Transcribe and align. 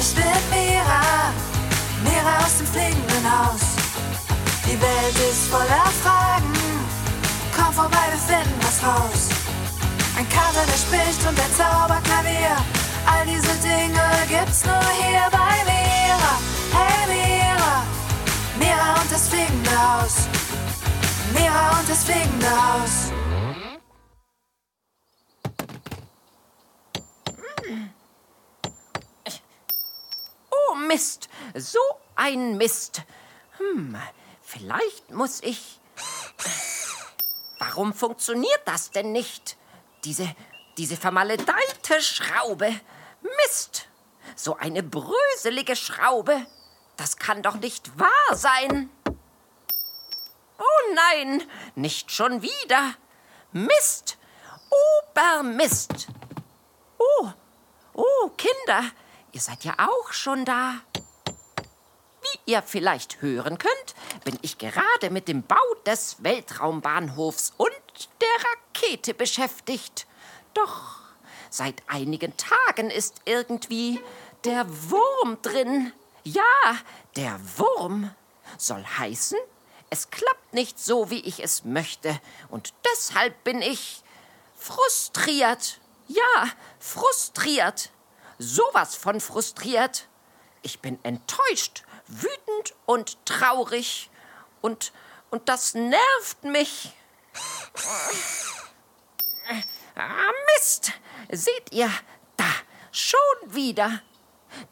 Ich 0.00 0.14
bin 0.14 0.24
Mira, 0.50 1.32
Mira 2.04 2.44
aus 2.44 2.58
dem 2.58 2.66
fliegenden 2.68 3.24
Haus. 3.26 3.62
Die 4.64 4.80
Welt 4.80 5.18
ist 5.30 5.48
voller 5.48 5.90
Fragen. 6.02 6.52
Komm 7.56 7.72
vorbei, 7.72 8.06
wir 8.10 8.18
finden 8.18 8.60
was 8.60 8.80
raus. 8.82 9.28
Ein 10.16 10.28
Kater, 10.28 10.64
der 10.66 10.78
spricht 10.78 11.26
und 11.28 11.36
der 11.36 11.50
Zauberklavier. 11.52 12.56
All 13.06 13.26
diese 13.26 13.54
Dinge 13.66 14.06
gibt's 14.28 14.64
nur 14.64 14.88
hier 15.00 15.26
bei 15.32 15.64
Mira. 15.66 16.34
Hey 16.78 17.06
Mira, 17.08 17.82
Mira 18.58 19.00
und 19.00 19.10
das 19.10 19.28
fliegende 19.28 19.70
Haus. 19.70 20.14
Mira 21.34 21.78
und 21.78 21.88
das 21.88 22.04
fliegende 22.04 22.50
Haus. 22.50 23.12
Oh 30.50 30.74
Mist, 30.88 31.28
so 31.54 31.78
ein 32.16 32.56
Mist. 32.56 33.02
Hm, 33.58 33.96
vielleicht 34.40 35.10
muss 35.10 35.42
ich. 35.42 35.80
Warum 37.58 37.92
funktioniert 37.92 38.62
das 38.64 38.90
denn 38.90 39.12
nicht? 39.12 39.56
Diese, 40.04 40.34
diese 40.76 40.96
vermaledeite 40.96 42.00
Schraube. 42.00 42.80
Mist! 43.20 43.88
So 44.34 44.56
eine 44.56 44.82
bröselige 44.82 45.76
Schraube. 45.76 46.46
Das 46.96 47.16
kann 47.16 47.42
doch 47.42 47.56
nicht 47.56 47.98
wahr 47.98 48.34
sein. 48.34 48.90
Oh 50.58 50.94
nein, 50.94 51.42
nicht 51.74 52.10
schon 52.10 52.42
wieder. 52.42 52.94
Mist! 53.52 54.18
Obermist! 55.10 56.08
Oh, 56.98 57.32
oh, 57.94 58.30
Kinder, 58.36 58.90
ihr 59.32 59.40
seid 59.40 59.64
ja 59.64 59.74
auch 59.78 60.12
schon 60.12 60.44
da. 60.44 60.74
Wie 62.22 62.52
ihr 62.52 62.62
vielleicht 62.62 63.22
hören 63.22 63.58
könnt, 63.58 63.94
bin 64.24 64.38
ich 64.42 64.58
gerade 64.58 65.10
mit 65.10 65.28
dem 65.28 65.42
Bau 65.42 65.56
des 65.86 66.22
Weltraumbahnhofs 66.22 67.52
und 67.56 67.70
der 68.20 68.28
Rakete 68.50 69.14
beschäftigt. 69.14 70.06
Doch 70.54 70.98
seit 71.50 71.82
einigen 71.86 72.34
Tagen 72.36 72.90
ist 72.90 73.22
irgendwie 73.24 74.00
der 74.44 74.66
Wurm 74.90 75.40
drin. 75.42 75.92
Ja, 76.24 76.42
der 77.16 77.38
Wurm 77.56 78.10
soll 78.56 78.84
heißen, 78.84 79.38
es 79.90 80.10
klappt 80.10 80.52
nicht 80.52 80.78
so, 80.78 81.10
wie 81.10 81.20
ich 81.20 81.42
es 81.42 81.64
möchte. 81.64 82.20
Und 82.48 82.74
deshalb 82.92 83.42
bin 83.44 83.62
ich 83.62 84.02
frustriert. 84.54 85.80
Ja, 86.08 86.48
frustriert. 86.78 87.90
Sowas 88.38 88.94
von 88.94 89.20
frustriert. 89.20 90.08
Ich 90.62 90.80
bin 90.80 91.02
enttäuscht, 91.04 91.84
wütend 92.06 92.74
und 92.86 93.24
traurig. 93.26 94.10
Und, 94.60 94.92
und 95.30 95.48
das 95.48 95.74
nervt 95.74 96.44
mich. 96.44 96.92
Ah, 99.96 100.32
Mist! 100.56 100.92
Seht 101.30 101.72
ihr, 101.72 101.90
da, 102.36 102.44
schon 102.92 103.18
wieder. 103.54 104.02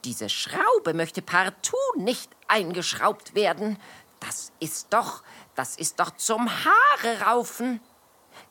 Diese 0.05 0.29
Schraube 0.29 0.95
möchte 0.95 1.23
partout 1.23 1.97
nicht 1.97 2.31
eingeschraubt 2.49 3.35
werden. 3.35 3.79
Das 4.21 4.53
ist 4.61 4.93
doch, 4.93 5.23
das 5.55 5.77
ist 5.77 6.01
doch 6.01 6.17
zum 6.17 6.49
Haare 6.49 7.21
raufen. 7.23 7.81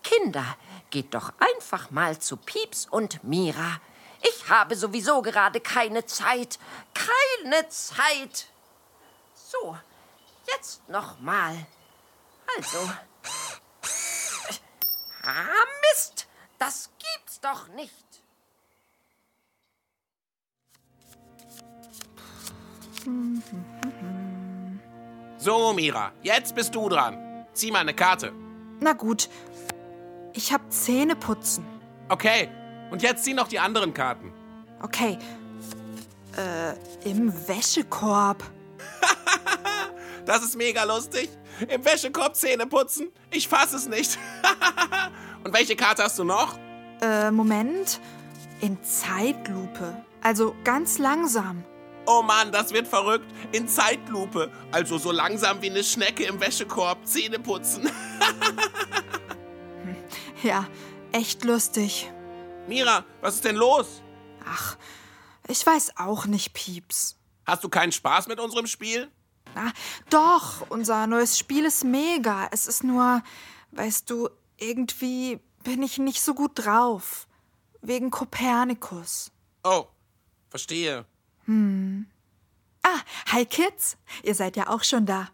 Kinder, 0.03 0.57
geht 0.89 1.13
doch 1.13 1.31
einfach 1.39 1.91
mal 1.91 2.19
zu 2.19 2.38
Pieps 2.38 2.88
und 2.89 3.23
Mira. 3.23 3.79
Ich 4.27 4.49
habe 4.49 4.75
sowieso 4.75 5.21
gerade 5.21 5.59
keine 5.59 6.05
Zeit. 6.05 6.57
Keine 6.93 7.67
Zeit. 7.69 8.47
So, 9.33 9.77
jetzt 10.47 10.87
noch 10.89 11.19
mal. 11.19 11.65
Also. 12.57 12.89
Ah, 15.23 15.66
Mist! 15.91 16.27
Das 16.57 16.89
gibt's 17.00 17.39
doch 17.41 17.67
nicht. 17.69 17.91
So, 25.38 25.73
Mira, 25.73 26.11
jetzt 26.23 26.55
bist 26.55 26.73
du 26.73 26.89
dran. 26.89 27.45
Zieh 27.53 27.71
mal 27.71 27.79
eine 27.79 27.94
Karte. 27.94 28.33
Na 28.79 28.94
gut. 28.94 29.29
Ich 30.33 30.51
hab 30.51 30.71
Zähne 30.71 31.16
putzen. 31.16 31.66
Okay, 32.09 32.50
und 32.91 33.01
jetzt 33.01 33.23
zieh 33.23 33.34
noch 33.34 33.47
die 33.47 33.59
anderen 33.59 33.94
Karten. 33.94 34.31
Okay. 34.81 35.18
Äh, 36.38 37.09
im 37.09 37.34
Wäschekorb. 37.47 38.44
Das 40.25 40.41
ist 40.41 40.56
mega 40.56 40.84
lustig. 40.85 41.29
Im 41.68 41.85
Wäschekorb 41.85 42.35
Zähne 42.35 42.66
putzen. 42.66 43.12
Ich 43.29 43.47
fass 43.47 43.74
es 43.74 43.88
nicht. 43.88 44.18
und 45.44 45.53
welche 45.53 45.75
Karte 45.75 46.01
hast 46.03 46.18
du 46.18 46.24
noch? 46.24 46.57
Äh, 47.00 47.29
Moment. 47.29 48.00
In 48.59 48.84
Zeitlupe. 48.84 50.03
Also 50.24 50.56
ganz 50.63 50.97
langsam. 50.97 51.63
Oh 52.07 52.24
Mann, 52.24 52.51
das 52.51 52.74
wird 52.74 52.88
verrückt. 52.88 53.31
In 53.51 53.68
Zeitlupe. 53.68 54.51
Also 54.72 54.97
so 54.97 55.12
langsam 55.12 55.62
wie 55.62 55.69
eine 55.69 55.84
Schnecke 55.84 56.24
im 56.24 56.41
Wäschekorb. 56.41 57.06
Zähne 57.06 57.38
putzen. 57.38 57.88
Ja, 60.44 60.68
echt 61.12 61.44
lustig. 61.44 62.12
Mira, 62.67 63.05
was 63.21 63.35
ist 63.35 63.45
denn 63.45 63.55
los? 63.55 64.01
Ach, 64.45 64.77
ich 65.47 65.65
weiß 65.65 65.97
auch 65.97 66.25
nicht, 66.25 66.53
Pieps. 66.53 67.17
Hast 67.45 67.63
du 67.63 67.69
keinen 67.69 67.91
Spaß 67.91 68.27
mit 68.27 68.39
unserem 68.39 68.65
Spiel? 68.65 69.11
Na, 69.53 69.71
doch, 70.09 70.69
unser 70.69 71.05
neues 71.05 71.37
Spiel 71.37 71.65
ist 71.65 71.83
mega. 71.83 72.49
Es 72.51 72.65
ist 72.67 72.83
nur, 72.83 73.21
weißt 73.71 74.09
du, 74.09 74.29
irgendwie 74.57 75.39
bin 75.63 75.83
ich 75.83 75.99
nicht 75.99 76.21
so 76.21 76.33
gut 76.33 76.53
drauf. 76.55 77.27
Wegen 77.81 78.09
Kopernikus. 78.09 79.31
Oh, 79.63 79.85
verstehe. 80.49 81.05
Ah, 81.47 82.99
hi 83.31 83.45
Kids. 83.45 83.97
Ihr 84.23 84.33
seid 84.33 84.57
ja 84.57 84.69
auch 84.69 84.83
schon 84.83 85.05
da. 85.05 85.29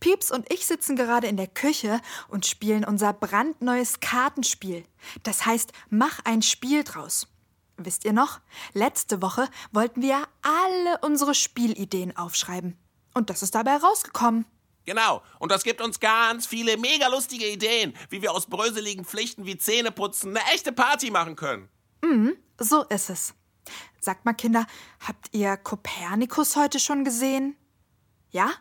Pieps 0.00 0.30
und 0.30 0.50
ich 0.52 0.66
sitzen 0.66 0.96
gerade 0.96 1.26
in 1.26 1.36
der 1.36 1.46
Küche 1.46 2.00
und 2.28 2.46
spielen 2.46 2.84
unser 2.84 3.12
brandneues 3.12 4.00
Kartenspiel. 4.00 4.84
Das 5.22 5.46
heißt, 5.46 5.72
mach 5.90 6.20
ein 6.24 6.42
Spiel 6.42 6.84
draus. 6.84 7.28
Wisst 7.76 8.04
ihr 8.04 8.12
noch? 8.12 8.40
Letzte 8.72 9.20
Woche 9.20 9.48
wollten 9.72 10.00
wir 10.00 10.22
alle 10.42 10.98
unsere 11.02 11.34
Spielideen 11.34 12.16
aufschreiben. 12.16 12.78
Und 13.12 13.30
das 13.30 13.42
ist 13.42 13.54
dabei 13.54 13.76
rausgekommen. 13.76 14.46
Genau. 14.86 15.22
Und 15.38 15.52
das 15.52 15.64
gibt 15.64 15.80
uns 15.82 16.00
ganz 16.00 16.46
viele 16.46 16.76
mega 16.76 17.08
lustige 17.08 17.46
Ideen, 17.48 17.94
wie 18.08 18.22
wir 18.22 18.32
aus 18.32 18.46
bröseligen 18.46 19.04
Pflichten 19.04 19.44
wie 19.44 19.58
Zähneputzen 19.58 20.36
eine 20.36 20.46
echte 20.54 20.72
Party 20.72 21.10
machen 21.10 21.36
können. 21.36 21.68
So 22.58 22.84
ist 22.84 23.10
es. 23.10 23.34
Sagt 24.00 24.24
mal, 24.24 24.34
Kinder, 24.34 24.66
habt 25.00 25.28
ihr 25.32 25.56
Kopernikus 25.56 26.56
heute 26.56 26.78
schon 26.78 27.04
gesehen? 27.04 27.56
Ja? 28.30 28.52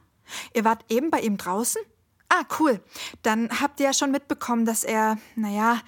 Ihr 0.53 0.65
wart 0.65 0.85
eben 0.89 1.09
bei 1.11 1.21
ihm 1.21 1.37
draußen? 1.37 1.81
Ah, 2.29 2.43
cool. 2.59 2.83
Dann 3.21 3.49
habt 3.61 3.79
ihr 3.79 3.87
ja 3.87 3.93
schon 3.93 4.11
mitbekommen, 4.11 4.65
dass 4.65 4.83
er, 4.83 5.17
naja, 5.35 5.79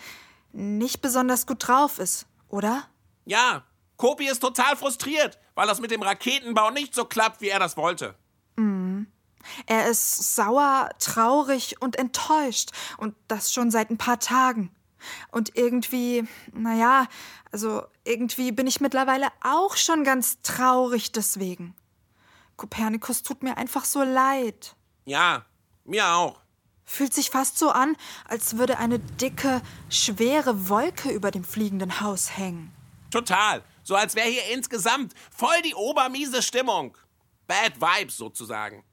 nicht 0.54 1.02
besonders 1.02 1.46
gut 1.46 1.68
drauf 1.68 2.00
ist, 2.00 2.28
oder? 2.50 2.88
Ja, 3.26 3.64
Kopi 3.98 4.28
ist 4.28 4.40
total 4.40 4.76
frustriert, 4.76 5.40
weil 5.56 5.68
das 5.68 5.82
mit 5.82 5.92
dem 5.92 6.02
Raketenbau 6.02 6.72
nicht 6.72 6.94
so 6.94 7.06
klappt, 7.06 7.42
wie 7.42 7.50
er 7.50 7.60
das 7.60 7.76
wollte. 7.78 8.16
Er 9.66 9.88
ist 9.88 10.36
sauer, 10.36 10.90
traurig 11.00 11.82
und 11.82 11.98
enttäuscht. 11.98 12.72
Und 12.98 13.16
das 13.28 13.54
schon 13.54 13.72
seit 13.72 13.90
ein 13.90 13.98
paar 13.98 14.20
Tagen. 14.20 14.72
Und 15.32 15.56
irgendwie, 15.56 16.28
naja, 16.54 17.08
also 17.52 17.84
irgendwie 18.04 18.52
bin 18.52 18.68
ich 18.68 18.82
mittlerweile 18.82 19.28
auch 19.42 19.78
schon 19.78 20.04
ganz 20.04 20.42
traurig 20.42 21.12
deswegen. 21.12 21.76
Kopernikus 22.58 23.24
tut 23.24 23.44
mir 23.44 23.58
einfach 23.58 23.86
so 23.86 24.04
leid. 24.04 24.76
Ja, 25.06 25.46
mir 25.86 26.08
auch. 26.10 26.42
Fühlt 26.84 27.14
sich 27.14 27.30
fast 27.30 27.58
so 27.58 27.70
an, 27.70 27.96
als 28.26 28.58
würde 28.58 28.78
eine 28.78 29.00
dicke, 29.00 29.62
schwere 29.90 30.70
Wolke 30.70 31.10
über 31.12 31.32
dem 31.32 31.44
fliegenden 31.44 32.02
Haus 32.02 32.38
hängen. 32.38 32.74
Total. 33.12 33.64
So 33.84 33.96
als 33.96 34.16
wäre 34.16 34.28
hier 34.28 34.54
insgesamt 34.54 35.14
voll 35.32 35.62
die 35.64 35.76
obermiese 35.76 36.42
Stimmung. 36.42 36.98
Bad 37.46 37.80
Vibes 37.80 38.18
sozusagen. 38.18 38.84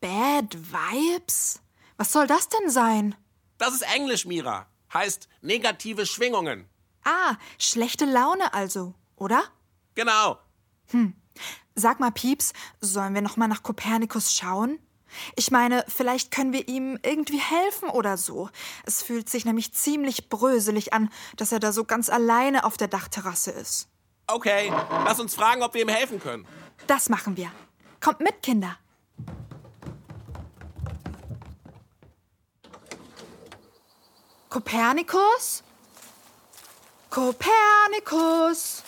Bad 0.00 0.54
Vibes? 0.54 1.60
Was 1.96 2.12
soll 2.12 2.26
das 2.26 2.48
denn 2.48 2.68
sein? 2.68 3.14
Das 3.58 3.72
ist 3.72 3.82
Englisch, 3.94 4.26
Mira. 4.26 4.66
Heißt 4.92 5.28
negative 5.40 6.04
Schwingungen. 6.04 6.68
Ah, 7.04 7.36
schlechte 7.58 8.04
Laune 8.04 8.52
also, 8.52 8.94
oder? 9.16 9.42
Genau. 9.94 10.38
Sag 11.74 12.00
mal, 12.00 12.10
Pieps, 12.10 12.52
sollen 12.80 13.14
wir 13.14 13.22
noch 13.22 13.36
mal 13.36 13.48
nach 13.48 13.62
Kopernikus 13.62 14.34
schauen? 14.34 14.78
Ich 15.36 15.50
meine, 15.50 15.84
vielleicht 15.88 16.30
können 16.30 16.52
wir 16.52 16.68
ihm 16.68 16.98
irgendwie 17.02 17.40
helfen 17.40 17.88
oder 17.88 18.16
so. 18.16 18.50
Es 18.84 19.02
fühlt 19.02 19.28
sich 19.28 19.44
nämlich 19.44 19.72
ziemlich 19.72 20.28
bröselig 20.28 20.92
an, 20.92 21.10
dass 21.36 21.52
er 21.52 21.60
da 21.60 21.72
so 21.72 21.84
ganz 21.84 22.08
alleine 22.08 22.64
auf 22.64 22.76
der 22.76 22.88
Dachterrasse 22.88 23.50
ist. 23.50 23.88
Okay, 24.26 24.72
lass 25.04 25.20
uns 25.20 25.34
fragen, 25.34 25.62
ob 25.62 25.74
wir 25.74 25.82
ihm 25.82 25.88
helfen 25.88 26.20
können. 26.20 26.46
Das 26.86 27.08
machen 27.08 27.36
wir. 27.36 27.50
Kommt 28.00 28.20
mit, 28.20 28.42
Kinder. 28.42 28.78
Kopernikus? 34.48 35.62
Kopernikus! 37.08 38.82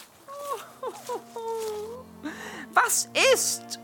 Was 2.74 3.08
ist? 3.34 3.78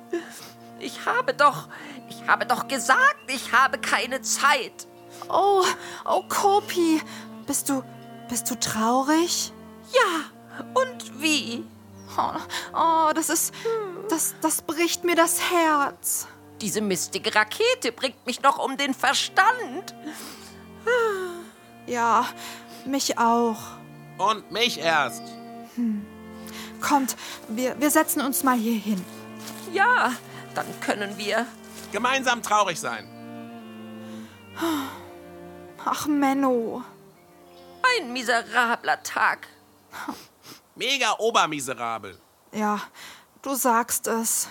Ich 0.79 1.07
habe 1.07 1.35
doch, 1.35 1.69
ich 2.09 2.27
habe 2.27 2.47
doch 2.47 2.69
gesagt, 2.69 3.17
ich 3.29 3.53
habe 3.53 3.79
keine 3.79 4.21
Zeit. 4.23 4.87
Oh, 5.29 5.65
oh, 6.05 6.23
Kopi, 6.29 7.01
bist 7.47 7.69
du, 7.69 7.83
bist 8.29 8.51
du 8.51 8.59
traurig? 8.59 9.53
Ja, 9.93 10.71
und 10.75 11.21
wie? 11.21 11.65
Oh, 12.17 12.33
oh, 12.75 13.13
das 13.15 13.31
ist, 13.31 13.55
das, 14.09 14.35
das 14.41 14.63
bricht 14.63 15.05
mir 15.05 15.15
das 15.15 15.41
Herz. 15.51 16.27
Diese 16.61 16.81
mistige 16.81 17.35
Rakete 17.35 17.93
bringt 17.93 18.27
mich 18.27 18.43
noch 18.43 18.59
um 18.59 18.77
den 18.77 18.95
Verstand. 18.95 19.95
Ja, 21.87 22.27
mich 22.85 23.19
auch. 23.19 23.59
Und 24.19 24.51
mich 24.51 24.79
erst. 24.79 25.23
Kommt, 26.81 27.17
wir, 27.49 27.79
wir 27.81 27.91
setzen 27.91 28.21
uns 28.23 28.43
mal 28.43 28.57
hier 28.57 28.79
hin. 28.79 29.05
Ja, 29.73 30.13
dann 30.55 30.67
können 30.81 31.17
wir. 31.19 31.47
Gemeinsam 31.93 32.43
traurig 32.43 32.79
sein. 32.79 33.09
Ach, 35.85 36.07
Menno. 36.07 36.83
Ein 37.99 38.13
miserabler 38.13 39.03
Tag. 39.03 39.49
Mega 40.75 41.15
obermiserabel. 41.19 42.19
Ja, 42.53 42.81
du 43.43 43.55
sagst 43.55 44.07
es. 44.07 44.49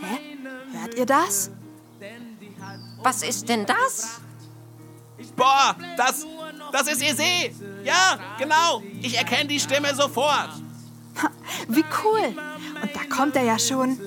Hä? 0.00 0.38
Hört 0.72 0.94
ihr 0.94 1.06
das? 1.06 1.50
Was 3.02 3.22
ist 3.22 3.48
denn 3.48 3.66
das? 3.66 4.20
Boah, 5.36 5.76
das, 5.96 6.24
das 6.72 6.88
ist 6.88 7.02
ihr 7.02 7.14
See. 7.14 7.54
Ja, 7.84 8.18
genau. 8.38 8.82
Ich 9.02 9.16
erkenne 9.16 9.48
die 9.48 9.60
Stimme 9.60 9.94
sofort. 9.94 10.50
Wie 11.68 11.84
cool. 12.04 12.36
Und 12.82 12.94
da 12.94 13.14
kommt 13.14 13.36
er 13.36 13.44
ja 13.44 13.58
schon. 13.58 13.98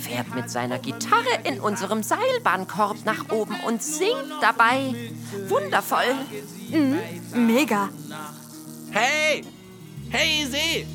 Fährt 0.00 0.34
mit 0.34 0.50
seiner 0.50 0.78
Gitarre 0.78 1.40
in 1.44 1.60
unserem 1.60 2.02
Seilbahnkorb 2.02 3.04
nach 3.04 3.30
oben 3.30 3.58
und 3.66 3.82
singt 3.82 4.30
dabei. 4.40 4.94
Wundervoll. 5.48 6.14
Mega. 7.32 7.88
Hey, 8.90 9.44
hey 10.10 10.46
See. 10.46 10.86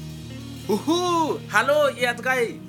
Uhu, 0.68 1.40
hallo 1.52 1.90
ihr 1.98 2.14
drei. 2.14 2.60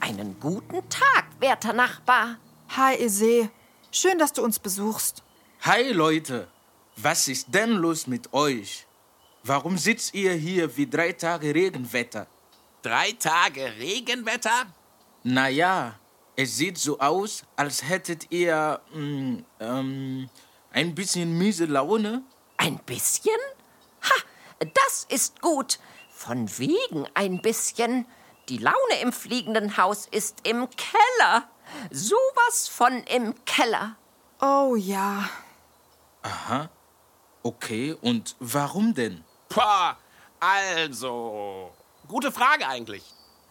Einen 0.00 0.40
guten 0.40 0.80
Tag, 0.88 1.26
werter 1.38 1.72
Nachbar. 1.72 2.38
Hi, 2.76 2.96
Ise. 3.04 3.50
Schön, 3.92 4.18
dass 4.18 4.32
du 4.32 4.42
uns 4.42 4.58
besuchst. 4.58 5.22
Hi 5.62 5.92
Leute, 5.92 6.48
was 6.96 7.28
ist 7.28 7.48
denn 7.52 7.72
los 7.72 8.06
mit 8.06 8.32
euch? 8.32 8.86
Warum 9.42 9.76
sitzt 9.76 10.14
ihr 10.14 10.32
hier 10.32 10.74
wie 10.78 10.88
drei 10.88 11.12
Tage 11.12 11.54
Regenwetter? 11.54 12.26
Drei 12.80 13.12
Tage 13.12 13.70
Regenwetter? 13.78 14.72
Naja, 15.22 15.98
es 16.34 16.56
sieht 16.56 16.78
so 16.78 16.98
aus, 16.98 17.44
als 17.56 17.86
hättet 17.86 18.32
ihr 18.32 18.80
mm, 18.94 19.36
ähm, 19.60 20.30
ein 20.72 20.94
bisschen 20.94 21.36
miese 21.36 21.66
Laune. 21.66 22.22
Ein 22.56 22.78
bisschen? 22.78 23.38
Ha, 24.00 24.64
das 24.72 25.06
ist 25.10 25.42
gut. 25.42 25.78
Von 26.10 26.48
wegen 26.58 27.06
ein 27.12 27.42
bisschen. 27.42 28.06
Die 28.48 28.56
Laune 28.56 29.00
im 29.02 29.12
fliegenden 29.12 29.76
Haus 29.76 30.08
ist 30.10 30.38
im 30.44 30.68
Keller. 30.70 31.50
Sowas 31.90 32.66
von 32.66 33.04
im 33.04 33.34
Keller. 33.44 33.96
Oh 34.40 34.74
ja. 34.74 35.28
Okay, 37.42 37.96
und 38.00 38.36
warum 38.38 38.94
denn? 38.94 39.24
Pah, 39.48 39.96
also. 40.38 41.72
Gute 42.06 42.32
Frage 42.32 42.66
eigentlich. 42.66 43.02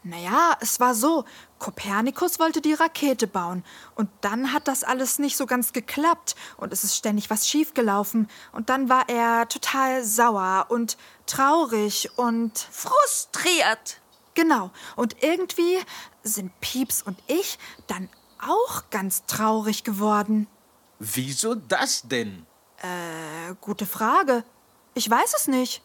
Naja, 0.04 0.58
es 0.62 0.80
war 0.80 0.96
so. 0.96 1.26
Kopernikus 1.58 2.40
wollte 2.40 2.62
die 2.62 2.74
Rakete 2.74 3.28
bauen. 3.28 3.64
Und 3.96 4.10
dann 4.22 4.54
hat 4.54 4.68
das 4.68 4.84
alles 4.84 5.20
nicht 5.20 5.36
so 5.36 5.46
ganz 5.46 5.74
geklappt. 5.74 6.36
Und 6.58 6.72
es 6.72 6.84
ist 6.84 6.96
ständig 6.96 7.30
was 7.30 7.48
schiefgelaufen. 7.48 8.30
Und 8.54 8.70
dann 8.70 8.90
war 8.90 9.10
er 9.10 9.48
total 9.50 10.04
sauer 10.04 10.68
und 10.70 10.98
traurig 11.26 12.18
und. 12.18 12.58
Frustriert. 12.72 14.00
Genau. 14.36 14.72
Und 14.96 15.22
irgendwie 15.22 15.80
sind 16.24 16.58
Pieps 16.62 17.02
und 17.02 17.20
ich 17.28 17.60
dann 17.88 18.08
auch 18.42 18.90
ganz 18.90 19.26
traurig 19.26 19.84
geworden. 19.84 20.48
Wieso 21.00 21.56
das 21.56 22.04
denn? 22.04 22.46
Äh, 22.82 23.56
gute 23.62 23.86
Frage. 23.86 24.44
Ich 24.94 25.10
weiß 25.10 25.34
es 25.36 25.48
nicht. 25.48 25.82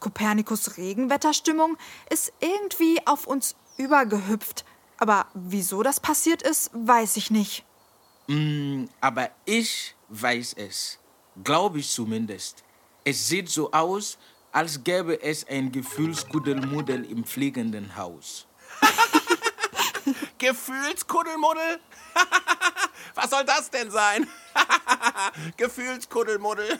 Kopernikus 0.00 0.76
Regenwetterstimmung 0.76 1.76
ist 2.10 2.32
irgendwie 2.40 3.00
auf 3.06 3.26
uns 3.26 3.56
übergehüpft. 3.76 4.64
Aber 4.98 5.26
wieso 5.34 5.82
das 5.82 6.00
passiert 6.00 6.42
ist, 6.42 6.70
weiß 6.72 7.16
ich 7.16 7.30
nicht. 7.30 7.64
Aber 9.00 9.30
ich 9.44 9.94
weiß 10.08 10.54
es. 10.58 10.98
Glaube 11.44 11.80
ich 11.80 11.90
zumindest. 11.90 12.64
Es 13.04 13.28
sieht 13.28 13.48
so 13.48 13.70
aus, 13.72 14.18
als 14.52 14.82
gäbe 14.82 15.22
es 15.22 15.46
ein 15.46 15.70
Gefühlskuddelmuddel 15.70 17.04
im 17.04 17.24
fliegenden 17.24 17.96
Haus. 17.96 18.46
Gefühlskuddelmuddel? 20.38 21.80
Was 23.14 23.30
soll 23.30 23.44
das 23.44 23.70
denn 23.70 23.90
sein? 23.90 24.28
Gefühlskuddelmuddel. 25.56 26.78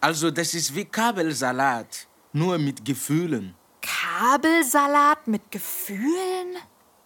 Also 0.00 0.30
das 0.30 0.54
ist 0.54 0.74
wie 0.74 0.84
Kabelsalat, 0.84 2.06
nur 2.32 2.58
mit 2.58 2.84
Gefühlen. 2.84 3.54
Kabelsalat 3.80 5.26
mit 5.26 5.50
Gefühlen? 5.50 6.56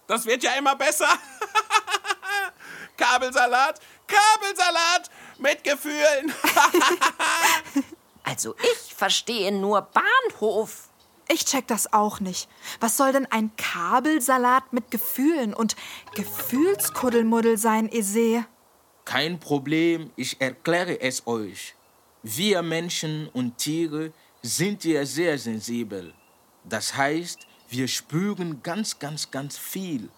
Das 0.06 0.26
wird 0.26 0.42
ja 0.42 0.52
immer 0.54 0.74
besser. 0.76 1.08
Kabelsalat, 2.96 3.80
Kabelsalat 4.06 5.10
mit 5.38 5.62
Gefühlen. 5.64 6.34
Also 8.24 8.54
ich 8.60 8.94
verstehe 8.94 9.52
nur 9.52 9.82
Bahnhof. 9.82 10.89
Ich 11.32 11.44
check 11.44 11.68
das 11.68 11.92
auch 11.92 12.18
nicht. 12.18 12.48
Was 12.80 12.96
soll 12.96 13.12
denn 13.12 13.26
ein 13.26 13.54
Kabelsalat 13.56 14.72
mit 14.72 14.90
Gefühlen 14.90 15.54
und 15.54 15.76
Gefühlskuddelmuddel 16.16 17.56
sein, 17.56 17.88
Ese? 17.88 18.44
Kein 19.04 19.38
Problem, 19.38 20.10
ich 20.16 20.40
erkläre 20.40 21.00
es 21.00 21.26
euch. 21.28 21.76
Wir 22.24 22.62
Menschen 22.62 23.28
und 23.28 23.58
Tiere 23.58 24.12
sind 24.42 24.84
ja 24.84 25.06
sehr 25.06 25.38
sensibel. 25.38 26.12
Das 26.64 26.96
heißt, 26.96 27.38
wir 27.68 27.86
spüren 27.86 28.60
ganz, 28.64 28.98
ganz, 28.98 29.30
ganz 29.30 29.56
viel. 29.56 30.10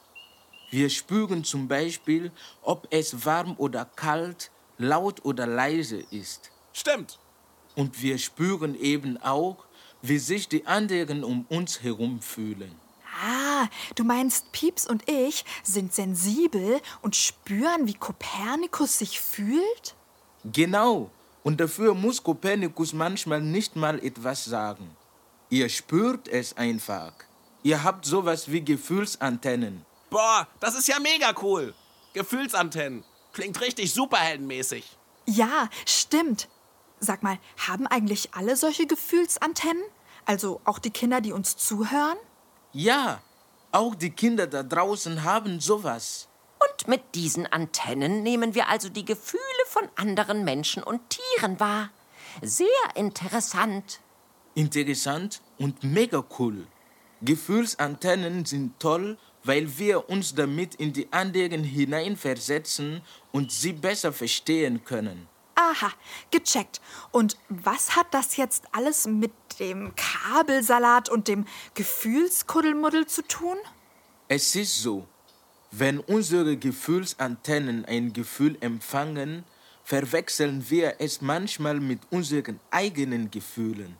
Wir 0.70 0.88
spüren 0.88 1.44
zum 1.44 1.68
Beispiel, 1.68 2.32
ob 2.62 2.88
es 2.90 3.26
warm 3.26 3.54
oder 3.58 3.84
kalt, 3.84 4.50
laut 4.78 5.22
oder 5.26 5.46
leise 5.46 6.02
ist. 6.10 6.50
Stimmt. 6.72 7.18
Und 7.76 8.00
wir 8.00 8.16
spüren 8.16 8.74
eben 8.74 9.18
auch, 9.18 9.66
wie 10.02 10.18
sich 10.18 10.48
die 10.48 10.66
anderen 10.66 11.24
um 11.24 11.46
uns 11.48 11.82
herum 11.82 12.20
fühlen. 12.20 12.74
Ah, 13.24 13.68
du 13.94 14.04
meinst, 14.04 14.50
Pieps 14.52 14.86
und 14.86 15.08
ich 15.08 15.44
sind 15.62 15.94
sensibel 15.94 16.80
und 17.02 17.14
spüren, 17.14 17.86
wie 17.86 17.94
Kopernikus 17.94 18.98
sich 18.98 19.20
fühlt? 19.20 19.94
Genau. 20.44 21.10
Und 21.44 21.60
dafür 21.60 21.94
muss 21.94 22.22
Kopernikus 22.22 22.92
manchmal 22.92 23.40
nicht 23.40 23.76
mal 23.76 24.04
etwas 24.04 24.44
sagen. 24.44 24.96
Ihr 25.50 25.68
spürt 25.68 26.28
es 26.28 26.56
einfach. 26.56 27.12
Ihr 27.62 27.84
habt 27.84 28.04
sowas 28.04 28.50
wie 28.50 28.64
Gefühlsantennen. 28.64 29.84
Boah, 30.10 30.48
das 30.60 30.74
ist 30.74 30.88
ja 30.88 30.98
mega 30.98 31.32
cool. 31.42 31.74
Gefühlsantennen. 32.14 33.04
Klingt 33.32 33.60
richtig 33.60 33.92
superheldenmäßig. 33.92 34.84
Ja, 35.26 35.68
stimmt. 35.86 36.48
Sag 37.04 37.24
mal, 37.24 37.38
haben 37.56 37.88
eigentlich 37.88 38.32
alle 38.32 38.54
solche 38.54 38.86
Gefühlsantennen? 38.86 39.82
Also 40.24 40.60
auch 40.64 40.78
die 40.78 40.92
Kinder, 40.92 41.20
die 41.20 41.32
uns 41.32 41.56
zuhören? 41.56 42.16
Ja, 42.72 43.20
auch 43.72 43.96
die 43.96 44.10
Kinder 44.10 44.46
da 44.46 44.62
draußen 44.62 45.24
haben 45.24 45.58
sowas. 45.58 46.28
Und 46.60 46.86
mit 46.86 47.16
diesen 47.16 47.46
Antennen 47.46 48.22
nehmen 48.22 48.54
wir 48.54 48.68
also 48.68 48.88
die 48.88 49.04
Gefühle 49.04 49.42
von 49.66 49.88
anderen 49.96 50.44
Menschen 50.44 50.84
und 50.84 51.00
Tieren 51.10 51.58
wahr. 51.58 51.90
Sehr 52.40 52.68
interessant. 52.94 53.98
Interessant 54.54 55.42
und 55.58 55.82
mega 55.82 56.24
cool. 56.38 56.68
Gefühlsantennen 57.20 58.44
sind 58.44 58.78
toll, 58.78 59.18
weil 59.42 59.76
wir 59.76 60.08
uns 60.08 60.36
damit 60.36 60.76
in 60.76 60.92
die 60.92 61.12
anderen 61.12 61.64
hineinversetzen 61.64 63.02
und 63.32 63.50
sie 63.50 63.72
besser 63.72 64.12
verstehen 64.12 64.84
können. 64.84 65.26
Aha, 65.54 65.92
gecheckt. 66.30 66.80
Und 67.10 67.36
was 67.48 67.96
hat 67.96 68.12
das 68.12 68.36
jetzt 68.36 68.64
alles 68.72 69.06
mit 69.06 69.32
dem 69.58 69.94
Kabelsalat 69.94 71.08
und 71.08 71.28
dem 71.28 71.46
Gefühlskuddelmuddel 71.74 73.06
zu 73.06 73.22
tun? 73.26 73.56
Es 74.28 74.56
ist 74.56 74.82
so, 74.82 75.06
wenn 75.70 75.98
unsere 75.98 76.56
Gefühlsantennen 76.56 77.84
ein 77.84 78.12
Gefühl 78.12 78.56
empfangen, 78.60 79.44
verwechseln 79.84 80.70
wir 80.70 80.96
es 81.00 81.20
manchmal 81.20 81.80
mit 81.80 82.00
unseren 82.10 82.60
eigenen 82.70 83.30
Gefühlen. 83.30 83.96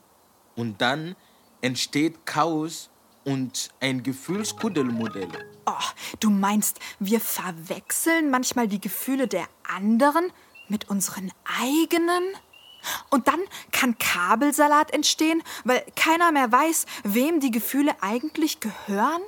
Und 0.55 0.81
dann 0.81 1.17
entsteht 1.61 2.25
Chaos 2.25 2.91
und 3.25 3.71
ein 3.81 4.03
Gefühlskuddelmodell. 4.03 5.29
Oh, 5.67 5.73
du 6.21 6.31
meinst, 6.31 6.79
wir 6.99 7.21
verwechseln 7.21 8.31
manchmal 8.31 8.69
die 8.69 8.81
Gefühle 8.81 9.29
der 9.29 9.47
anderen 9.65 10.33
mit 10.73 10.91
unseren 10.91 11.31
eigenen? 11.63 12.25
Und 13.11 13.29
dann 13.29 13.41
kann 13.71 13.97
Kabelsalat 13.99 14.93
entstehen, 14.93 15.43
weil 15.63 15.85
keiner 15.95 16.33
mehr 16.33 16.51
weiß, 16.51 16.87
wem 17.05 17.39
die 17.39 17.53
Gefühle 17.53 17.95
eigentlich 18.01 18.59
gehören? 18.59 19.23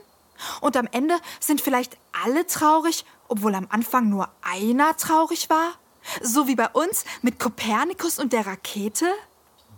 Und 0.60 0.76
am 0.76 0.88
Ende 0.90 1.16
sind 1.38 1.60
vielleicht 1.60 1.96
alle 2.24 2.48
traurig, 2.48 3.04
obwohl 3.28 3.54
am 3.54 3.68
Anfang 3.70 4.08
nur 4.08 4.28
einer 4.42 4.96
traurig 4.96 5.48
war? 5.50 5.74
So 6.20 6.48
wie 6.48 6.56
bei 6.56 6.68
uns 6.68 7.04
mit 7.22 7.38
Kopernikus 7.38 8.18
und 8.18 8.32
der 8.32 8.46
Rakete? 8.46 9.06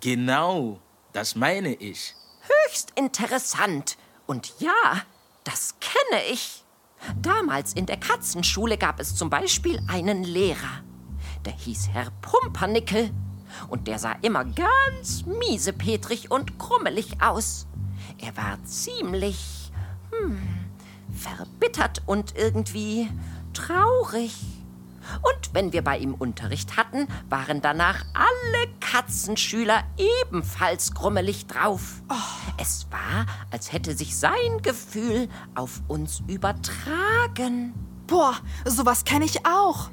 Genau, 0.01 0.81
das 1.13 1.37
meine 1.37 1.75
ich. 1.75 2.15
Höchst 2.67 2.93
interessant. 2.95 3.99
Und 4.27 4.55
ja, 4.59 5.03
das 5.45 5.75
kenne 5.81 6.25
ich. 6.31 6.65
Damals 7.21 7.75
in 7.75 7.87
der 7.87 7.99
Katzenschule 7.99 8.79
gab 8.79 9.01
es 9.01 9.15
zum 9.15 9.29
Beispiel 9.29 9.81
einen 9.89 10.25
Lehrer. 10.25 10.83
Der 11.47 11.55
hieß 11.55 11.91
Herr 11.93 12.11
Pumpernickel. 12.23 13.11
Und 13.69 13.87
der 13.87 14.01
sah 14.01 14.17
immer 14.23 14.45
ganz 14.45 15.25
miesepetrig 15.25 16.31
und 16.31 16.59
krummelig 16.59 17.23
aus. 17.23 17.69
Er 18.19 18.37
war 18.37 18.63
ziemlich, 18.65 19.71
hm, 20.11 20.39
verbittert 21.15 22.03
und 22.05 22.37
irgendwie 22.37 23.09
traurig. 23.53 24.35
Und 25.23 25.55
wenn 25.55 25.73
wir 25.73 25.83
bei 25.83 25.99
ihm 25.99 26.15
Unterricht 26.15 26.77
hatten, 26.77 27.07
waren 27.29 27.61
danach 27.61 28.05
alle 28.13 28.67
Katzenschüler 28.81 29.85
ebenfalls 29.97 30.95
grummelig 30.95 31.47
drauf. 31.47 32.03
Es 32.59 32.89
war, 32.91 33.27
als 33.53 33.73
hätte 33.73 33.97
sich 33.97 34.17
sein 34.17 34.63
Gefühl 34.63 35.29
auf 35.55 35.81
uns 35.87 36.25
übertragen. 36.27 37.73
Boah, 38.09 38.35
sowas 38.65 39.05
kenne 39.05 39.25
ich 39.25 39.47
auch. 39.47 39.91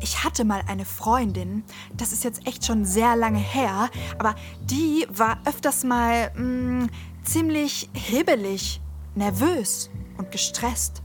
Ich 0.00 0.24
hatte 0.24 0.44
mal 0.44 0.62
eine 0.66 0.84
Freundin, 0.84 1.64
das 1.94 2.12
ist 2.12 2.24
jetzt 2.24 2.46
echt 2.46 2.64
schon 2.64 2.84
sehr 2.84 3.16
lange 3.16 3.38
her, 3.38 3.90
aber 4.18 4.34
die 4.60 5.06
war 5.10 5.38
öfters 5.44 5.84
mal 5.84 6.30
mh, 6.34 6.88
ziemlich 7.24 7.88
hibbelig, 7.92 8.80
nervös 9.14 9.90
und 10.16 10.30
gestresst. 10.30 11.02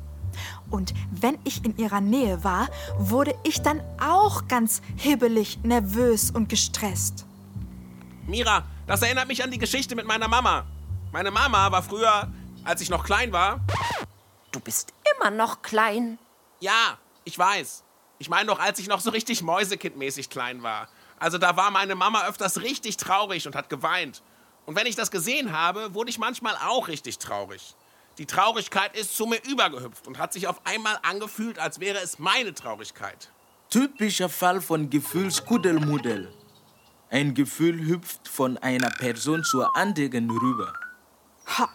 Und 0.69 0.93
wenn 1.11 1.37
ich 1.43 1.63
in 1.63 1.77
ihrer 1.77 2.01
Nähe 2.01 2.43
war, 2.43 2.67
wurde 2.97 3.35
ich 3.43 3.61
dann 3.61 3.81
auch 3.99 4.47
ganz 4.47 4.81
hibbelig, 4.95 5.59
nervös 5.63 6.31
und 6.31 6.49
gestresst. 6.49 7.25
Mira, 8.25 8.63
das 8.87 9.01
erinnert 9.01 9.27
mich 9.27 9.43
an 9.43 9.51
die 9.51 9.59
Geschichte 9.59 9.95
mit 9.95 10.07
meiner 10.07 10.27
Mama. 10.27 10.65
Meine 11.11 11.29
Mama 11.29 11.71
war 11.71 11.83
früher, 11.83 12.31
als 12.63 12.81
ich 12.81 12.89
noch 12.89 13.03
klein 13.03 13.31
war. 13.31 13.59
Du 14.51 14.59
bist 14.59 14.93
immer 15.15 15.29
noch 15.29 15.61
klein. 15.61 16.17
Ja, 16.59 16.97
ich 17.23 17.37
weiß. 17.37 17.83
Ich 18.23 18.29
meine 18.29 18.45
doch, 18.45 18.59
als 18.59 18.79
ich 18.79 18.87
noch 18.87 19.01
so 19.01 19.09
richtig 19.09 19.41
Mäusekindmäßig 19.41 20.29
klein 20.29 20.63
war. 20.63 20.87
Also 21.19 21.37
da 21.37 21.57
war 21.57 21.71
meine 21.71 21.93
Mama 21.93 22.25
öfters 22.25 22.61
richtig 22.61 22.95
traurig 22.95 23.47
und 23.47 23.53
hat 23.53 23.69
geweint. 23.69 24.23
Und 24.65 24.77
wenn 24.77 24.87
ich 24.87 24.95
das 24.95 25.11
gesehen 25.11 25.51
habe, 25.51 25.93
wurde 25.93 26.09
ich 26.09 26.19
manchmal 26.19 26.55
auch 26.55 26.87
richtig 26.87 27.17
traurig. 27.17 27.75
Die 28.17 28.25
Traurigkeit 28.25 28.95
ist 28.95 29.17
zu 29.17 29.25
mir 29.25 29.43
übergehüpft 29.43 30.07
und 30.07 30.19
hat 30.19 30.31
sich 30.31 30.47
auf 30.47 30.65
einmal 30.65 30.97
angefühlt, 31.01 31.59
als 31.59 31.81
wäre 31.81 31.97
es 31.97 32.17
meine 32.17 32.53
Traurigkeit. 32.53 33.29
Typischer 33.69 34.29
Fall 34.29 34.61
von 34.61 34.89
Gefühlskuddelmuddel. 34.89 36.33
Ein 37.09 37.33
Gefühl 37.33 37.85
hüpft 37.85 38.29
von 38.29 38.57
einer 38.59 38.89
Person 38.89 39.43
zur 39.43 39.75
anderen 39.75 40.29
rüber. 40.29 40.71
Ha, 41.57 41.67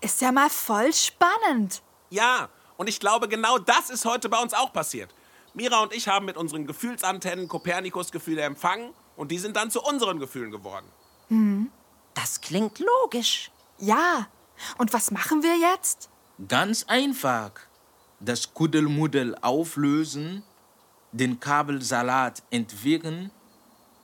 ist 0.00 0.20
ja 0.20 0.32
mal 0.32 0.50
voll 0.50 0.92
spannend. 0.92 1.80
Ja, 2.10 2.48
und 2.76 2.88
ich 2.88 2.98
glaube, 2.98 3.28
genau 3.28 3.58
das 3.58 3.88
ist 3.88 4.04
heute 4.04 4.28
bei 4.28 4.42
uns 4.42 4.52
auch 4.52 4.72
passiert. 4.72 5.14
Mira 5.54 5.82
und 5.82 5.92
ich 5.92 6.08
haben 6.08 6.26
mit 6.26 6.36
unseren 6.36 6.66
Gefühlsantennen 6.66 7.48
Kopernikus-Gefühle 7.48 8.42
empfangen 8.42 8.92
und 9.16 9.30
die 9.30 9.38
sind 9.38 9.56
dann 9.56 9.70
zu 9.70 9.82
unseren 9.82 10.18
Gefühlen 10.18 10.50
geworden. 10.50 10.86
Das 12.14 12.40
klingt 12.40 12.78
logisch. 12.78 13.50
Ja, 13.78 14.28
und 14.78 14.92
was 14.92 15.10
machen 15.10 15.42
wir 15.42 15.56
jetzt? 15.56 16.08
Ganz 16.48 16.84
einfach. 16.84 17.52
Das 18.20 18.54
Kuddelmuddel 18.54 19.36
auflösen, 19.40 20.42
den 21.12 21.40
Kabelsalat 21.40 22.42
entwickeln, 22.50 23.30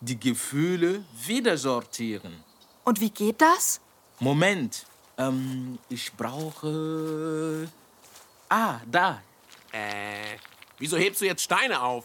die 0.00 0.18
Gefühle 0.18 1.04
wieder 1.24 1.56
sortieren. 1.56 2.44
Und 2.84 3.00
wie 3.00 3.10
geht 3.10 3.40
das? 3.40 3.80
Moment, 4.20 4.86
ähm, 5.16 5.78
ich 5.88 6.12
brauche. 6.14 7.68
Ah, 8.48 8.80
da. 8.90 9.22
Äh, 9.72 10.38
wieso 10.78 10.96
hebst 10.96 11.20
du 11.20 11.26
jetzt 11.26 11.42
Steine 11.42 11.82
auf? 11.82 12.04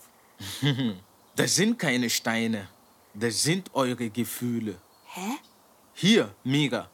Das 1.36 1.56
sind 1.56 1.80
keine 1.80 2.12
Steine. 2.12 2.68
Das 3.14 3.42
sind 3.42 3.74
eure 3.74 4.08
Gefühle. 4.10 4.80
Hä? 5.06 5.40
Hier, 5.94 6.34
Mira. 6.44 6.90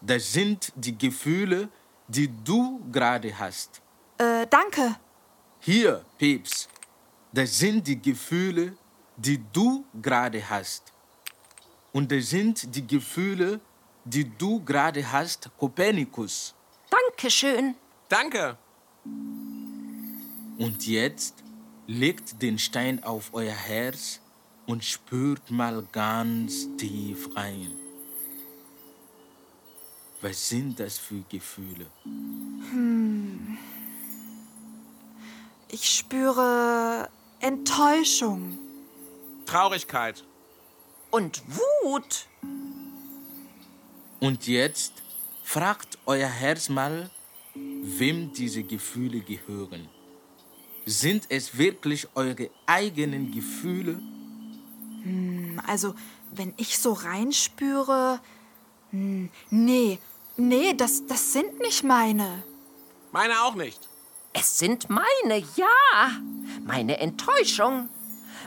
Das 0.00 0.32
sind 0.32 0.72
die 0.74 0.96
Gefühle, 0.96 1.68
die 2.08 2.30
du 2.44 2.80
gerade 2.90 3.38
hast. 3.38 3.82
Äh, 4.18 4.46
danke. 4.48 4.96
Hier, 5.60 6.04
Peps. 6.16 6.68
Das 7.32 7.58
sind 7.58 7.86
die 7.86 8.00
Gefühle, 8.00 8.76
die 9.16 9.42
du 9.52 9.84
gerade 10.00 10.48
hast. 10.48 10.92
Und 11.92 12.10
das 12.12 12.30
sind 12.30 12.74
die 12.74 12.86
Gefühle, 12.86 13.60
die 14.04 14.24
du 14.38 14.62
gerade 14.64 15.10
hast, 15.10 15.50
Kopernikus. 15.58 16.54
Dankeschön. 16.90 17.74
Danke. 18.08 18.56
Und 20.58 20.86
jetzt 20.86 21.44
legt 21.86 22.40
den 22.42 22.58
Stein 22.58 23.02
auf 23.04 23.30
euer 23.32 23.54
Herz 23.54 24.20
und 24.66 24.84
spürt 24.84 25.50
mal 25.50 25.86
ganz 25.92 26.68
tief 26.76 27.34
rein. 27.36 27.72
Was 30.22 30.48
sind 30.48 30.80
das 30.80 30.98
für 30.98 31.22
Gefühle? 31.28 31.86
Ich 35.70 35.88
spüre 35.90 37.08
Enttäuschung. 37.40 38.58
Traurigkeit. 39.44 40.24
Und 41.10 41.42
Wut. 41.46 42.26
Und 44.20 44.46
jetzt 44.46 44.94
fragt 45.44 45.98
euer 46.06 46.28
Herz 46.28 46.68
mal, 46.68 47.10
wem 47.54 48.32
diese 48.32 48.62
Gefühle 48.62 49.20
gehören. 49.20 49.88
Sind 50.88 51.24
es 51.30 51.58
wirklich 51.58 52.06
eure 52.14 52.48
eigenen 52.64 53.32
Gefühle? 53.32 54.00
Also, 55.66 55.94
wenn 56.30 56.54
ich 56.56 56.78
so 56.78 56.92
reinspüre. 56.92 58.20
hm, 58.90 59.28
Nee, 59.50 59.98
nee, 60.36 60.74
das, 60.74 61.04
das 61.06 61.32
sind 61.32 61.58
nicht 61.58 61.82
meine. 61.82 62.44
Meine 63.10 63.42
auch 63.42 63.56
nicht. 63.56 63.80
Es 64.32 64.58
sind 64.58 64.88
meine, 64.88 65.38
ja. 65.56 66.10
Meine 66.64 66.98
Enttäuschung, 67.00 67.88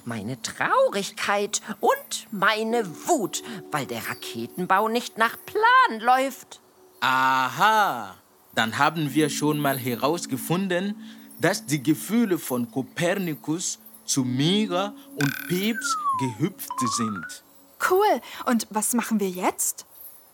meine 0.06 0.42
Traurigkeit 0.42 1.62
und 1.82 2.28
meine 2.32 2.86
Wut, 3.08 3.44
weil 3.72 3.86
der 3.86 4.08
Raketenbau 4.08 4.88
nicht 4.88 5.18
nach 5.18 5.38
Plan 5.46 6.00
läuft. 6.00 6.62
Aha, 7.02 8.16
dann 8.56 8.78
haben 8.78 9.14
wir 9.14 9.30
schon 9.30 9.60
mal 9.60 9.78
herausgefunden, 9.78 10.96
dass 11.40 11.66
die 11.66 11.82
Gefühle 11.82 12.38
von 12.38 12.70
Kopernikus 12.70 13.80
zu 14.06 14.24
Mira 14.24 14.94
und 15.16 15.48
Peps 15.48 15.98
gehüpft 16.20 16.72
sind. 16.98 17.44
Cool. 17.90 18.22
Und 18.46 18.68
was 18.70 18.94
machen 18.94 19.20
wir 19.20 19.30
jetzt? 19.30 19.86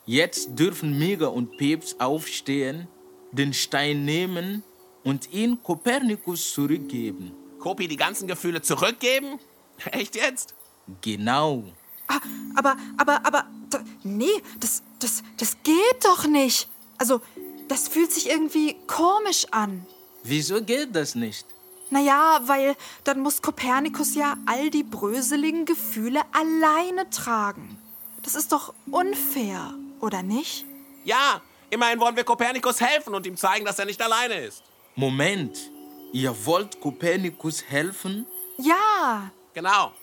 Jetzt 0.05 0.57
dürfen 0.57 0.97
Mira 0.97 1.27
und 1.27 1.57
Peps 1.57 1.95
aufstehen, 1.99 2.87
den 3.31 3.53
Stein 3.53 4.05
nehmen 4.05 4.63
und 5.03 5.31
ihn 5.33 5.61
Kopernikus 5.61 6.53
zurückgeben. 6.53 7.31
Kopi 7.59 7.87
die 7.87 7.97
ganzen 7.97 8.27
Gefühle 8.27 8.61
zurückgeben? 8.61 9.39
Echt 9.91 10.15
jetzt? 10.15 10.55
Genau. 11.01 11.63
Ah, 12.07 12.19
aber, 12.55 12.77
aber, 12.97 13.25
aber, 13.25 13.47
da, 13.69 13.83
nee, 14.03 14.41
das, 14.59 14.83
das, 14.99 15.23
das 15.37 15.57
geht 15.63 16.03
doch 16.03 16.27
nicht. 16.27 16.69
Also, 16.97 17.21
das 17.67 17.87
fühlt 17.87 18.11
sich 18.11 18.29
irgendwie 18.29 18.75
komisch 18.85 19.47
an. 19.51 19.85
Wieso 20.27 20.61
geht 20.61 20.95
das 20.95 21.15
nicht? 21.15 21.45
Naja, 21.91 22.39
weil 22.45 22.75
dann 23.03 23.19
muss 23.19 23.41
Kopernikus 23.41 24.15
ja 24.15 24.37
all 24.47 24.69
die 24.71 24.83
bröseligen 24.83 25.65
Gefühle 25.65 26.21
alleine 26.33 27.09
tragen. 27.11 27.77
Das 28.23 28.33
ist 28.33 28.51
doch 28.51 28.73
unfair, 28.89 29.75
oder 30.01 30.23
nicht? 30.23 30.65
Ja, 31.03 31.41
immerhin 31.69 31.99
wollen 31.99 32.15
wir 32.15 32.23
Kopernikus 32.23 32.81
helfen 32.81 33.13
und 33.13 33.27
ihm 33.27 33.37
zeigen, 33.37 33.65
dass 33.65 33.77
er 33.77 33.85
nicht 33.85 34.01
alleine 34.01 34.39
ist. 34.39 34.63
Moment, 34.95 35.71
ihr 36.11 36.35
wollt 36.45 36.81
Kopernikus 36.81 37.63
helfen? 37.63 38.25
Ja, 38.57 39.29
Genau. 39.53 39.93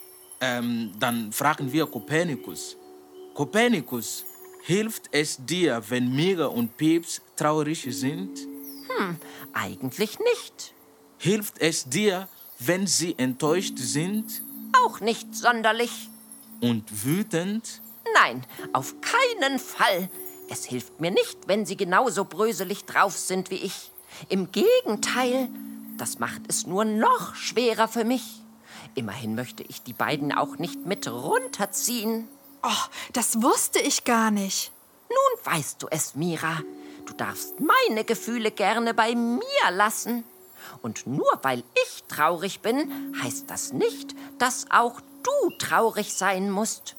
Ähm, 0.41 0.93
dann 0.99 1.31
fragen 1.31 1.71
wir 1.71 1.87
Kopernikus. 1.87 2.77
Kopernikus, 3.35 4.25
hilft 4.63 5.09
es 5.13 5.37
dir, 5.39 5.83
wenn 5.89 6.11
Mira 6.11 6.47
und 6.47 6.77
Peps 6.77 7.21
traurig 7.37 7.87
sind? 7.91 8.31
Eigentlich 9.53 10.19
nicht. 10.19 10.75
Hilft 11.19 11.59
es 11.61 11.85
dir, 11.89 12.29
wenn 12.59 12.87
sie 12.87 13.19
enttäuscht 13.19 13.79
sind 13.79 14.43
Auch 14.85 15.01
nicht 15.01 15.35
sonderlich. 15.35 16.09
und 16.61 17.05
wütend? 17.05 17.81
Nein, 18.15 18.45
auf 18.73 18.95
keinen 19.01 19.59
Fall. 19.59 20.09
Es 20.51 20.65
hilft 20.65 21.01
mir 21.01 21.11
nicht, 21.11 21.39
wenn 21.47 21.65
sie 21.67 21.77
genauso 21.77 22.25
bröselig 22.25 22.85
drauf 22.85 23.17
sind 23.17 23.51
wie 23.51 23.57
ich. 23.57 23.91
Im 24.29 24.51
Gegenteil, 24.53 25.49
das 25.97 26.19
macht 26.19 26.43
es 26.49 26.67
nur 26.67 26.85
noch 26.85 27.35
schwerer 27.35 27.89
für 27.89 28.05
mich. 28.05 28.43
Immerhin 28.95 29.35
möchte 29.35 29.63
ich 29.63 29.83
die 29.83 29.95
beiden 29.95 30.33
auch 30.33 30.59
nicht 30.59 30.85
mit 30.85 31.09
runterziehen. 31.09 32.29
oh, 32.63 32.85
das 33.13 33.41
wusste 33.43 33.79
ich 33.81 34.05
gar 34.05 34.31
nicht. 34.31 34.71
Nun 35.09 35.55
weißt 35.55 35.83
du 35.83 35.87
es, 35.91 36.15
Mira. 36.15 36.61
Du 37.13 37.19
darfst 37.19 37.61
meine 37.61 38.05
Gefühle 38.05 38.51
gerne 38.51 38.95
bei 38.95 39.15
mir 39.15 39.71
lassen. 39.71 40.25
Und 40.81 41.07
nur 41.07 41.31
weil 41.43 41.63
ich 41.85 42.05
traurig 42.05 42.61
bin, 42.61 43.15
heißt 43.23 43.51
das 43.51 43.75
nicht, 43.75 44.15
dass 44.39 44.65
auch 44.71 44.99
du 45.23 45.51
traurig 45.59 46.15
sein 46.15 46.51
musst. 46.51 46.97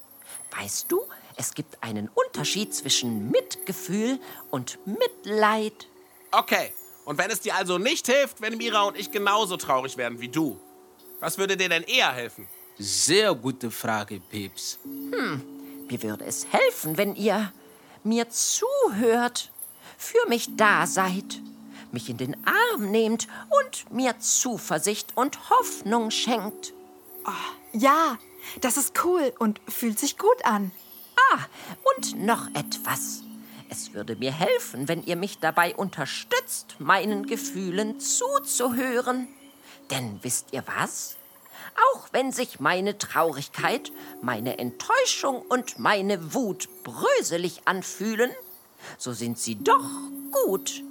Weißt 0.55 0.91
du, 0.91 1.01
es 1.36 1.55
gibt 1.55 1.82
einen 1.82 2.10
Unterschied 2.13 2.75
zwischen 2.75 3.32
Mitgefühl 3.32 4.20
und 4.51 4.77
Mitleid. 4.86 5.88
Okay. 6.32 6.74
Und 7.05 7.17
wenn 7.17 7.32
es 7.32 7.39
dir 7.39 7.55
also 7.55 7.79
nicht 7.79 8.05
hilft, 8.05 8.39
wenn 8.39 8.58
Mira 8.58 8.84
und 8.84 8.96
ich 8.96 9.10
genauso 9.10 9.58
traurig 9.58 9.98
werden 9.98 10.20
wie 10.20 10.29
du, 10.29 10.60
was 11.22 11.39
würde 11.39 11.58
dir 11.58 11.70
denn 11.70 11.84
eher 11.84 12.12
helfen? 12.12 12.48
Sehr 12.77 13.34
gute 13.34 13.72
Frage, 13.72 14.20
Peps. 14.20 14.77
Mir 14.84 16.03
würde 16.03 16.25
es 16.25 16.46
helfen, 16.51 16.98
wenn 16.98 17.15
ihr 17.15 17.51
mir 18.03 18.29
zuhört, 18.29 19.50
für 20.04 20.28
mich 20.28 20.56
da 20.58 20.86
seid, 20.86 21.42
mich 21.92 22.10
in 22.10 22.18
den 22.18 22.36
Arm 22.46 22.92
nehmt 22.92 23.28
und 23.50 23.92
mir 23.92 24.20
Zuversicht 24.20 25.16
und 25.16 25.50
Hoffnung 25.50 26.12
schenkt. 26.12 26.74
Ja, 27.72 28.18
das 28.60 28.76
ist 28.78 29.04
cool 29.06 29.34
und 29.40 29.62
fühlt 29.68 29.98
sich 29.98 30.18
gut 30.18 30.44
an. 30.44 30.72
Ah, 31.32 31.40
und 31.96 32.20
noch 32.20 32.48
etwas. 32.54 33.22
Es 33.70 33.94
würde 33.94 34.16
mir 34.16 34.34
helfen, 34.34 34.88
wenn 34.88 35.04
ihr 35.04 35.16
mich 35.16 35.40
dabei 35.40 35.74
unterstützt, 35.74 36.76
meinen 36.80 37.26
Gefühlen 37.26 38.00
zuzuhören. 38.00 39.28
Denn 39.90 40.20
wisst 40.22 40.48
ihr 40.52 40.64
was? 40.68 41.16
Auch 41.94 42.10
wenn 42.12 42.32
sich 42.32 42.60
meine 42.60 42.98
Traurigkeit, 42.98 43.92
meine 44.22 44.60
Enttäuschung 44.60 45.42
und 45.42 45.80
meine 45.80 46.34
Wut 46.34 46.68
bröselig 46.84 47.62
anfühlen, 47.66 48.32
so 48.98 49.13
sind 49.13 49.38
sie 49.38 49.56
doch 49.56 49.90
gut. 50.32 50.84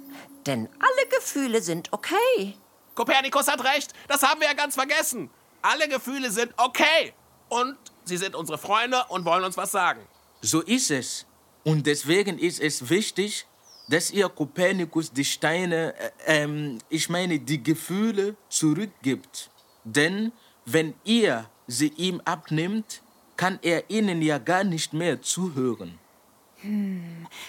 Denn 0.45 0.67
alle 0.79 1.09
Gefühle 1.09 1.61
sind 1.61 1.91
okay. 1.91 2.57
Kopernikus 2.95 3.47
hat 3.47 3.63
recht. 3.63 3.93
Das 4.07 4.21
haben 4.23 4.41
wir 4.41 4.47
ja 4.47 4.53
ganz 4.53 4.75
vergessen. 4.75 5.29
Alle 5.61 5.87
Gefühle 5.87 6.31
sind 6.31 6.53
okay. 6.57 7.13
Und 7.49 7.77
sie 8.03 8.17
sind 8.17 8.35
unsere 8.35 8.57
Freunde 8.57 9.03
und 9.09 9.25
wollen 9.25 9.43
uns 9.43 9.57
was 9.57 9.71
sagen. 9.71 10.01
So 10.41 10.61
ist 10.61 10.91
es. 10.91 11.25
Und 11.63 11.87
deswegen 11.87 12.37
ist 12.37 12.59
es 12.59 12.89
wichtig, 12.89 13.47
dass 13.87 14.11
ihr 14.11 14.29
Kopernikus 14.29 15.11
die 15.11 15.25
Steine, 15.25 15.93
äh, 15.97 16.43
ähm, 16.43 16.79
ich 16.89 17.09
meine 17.09 17.39
die 17.39 17.63
Gefühle 17.63 18.35
zurückgibt. 18.49 19.49
Denn 19.83 20.31
wenn 20.65 20.93
ihr 21.03 21.49
sie 21.67 21.89
ihm 21.97 22.21
abnimmt, 22.25 23.01
kann 23.37 23.59
er 23.61 23.89
ihnen 23.89 24.21
ja 24.21 24.37
gar 24.37 24.63
nicht 24.63 24.93
mehr 24.93 25.21
zuhören. 25.21 25.99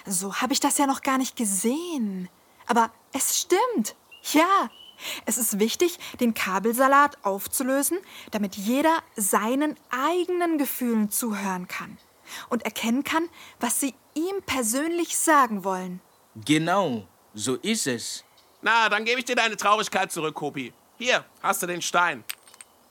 So 0.06 0.34
habe 0.36 0.52
ich 0.52 0.60
das 0.60 0.78
ja 0.78 0.86
noch 0.86 1.02
gar 1.02 1.18
nicht 1.18 1.36
gesehen. 1.36 2.28
Aber 2.66 2.90
es 3.12 3.38
stimmt. 3.38 3.94
Ja. 4.32 4.70
Es 5.26 5.38
ist 5.38 5.58
wichtig, 5.58 5.98
den 6.20 6.34
Kabelsalat 6.34 7.18
aufzulösen, 7.24 7.98
damit 8.30 8.54
jeder 8.56 9.02
seinen 9.16 9.76
eigenen 9.90 10.56
Gefühlen 10.56 11.10
zuhören 11.10 11.66
kann 11.68 11.98
und 12.48 12.64
erkennen 12.64 13.02
kann, 13.02 13.28
was 13.58 13.80
sie 13.80 13.94
ihm 14.14 14.42
persönlich 14.46 15.18
sagen 15.18 15.64
wollen. 15.64 16.00
Genau, 16.44 17.06
so 17.34 17.56
ist 17.56 17.86
es. 17.86 18.24
Na, 18.62 18.88
dann 18.88 19.04
gebe 19.04 19.18
ich 19.18 19.24
dir 19.24 19.36
deine 19.36 19.56
Traurigkeit 19.56 20.10
zurück, 20.10 20.34
Kopi. 20.34 20.72
Hier, 20.96 21.24
hast 21.42 21.62
du 21.62 21.66
den 21.66 21.82
Stein. 21.82 22.24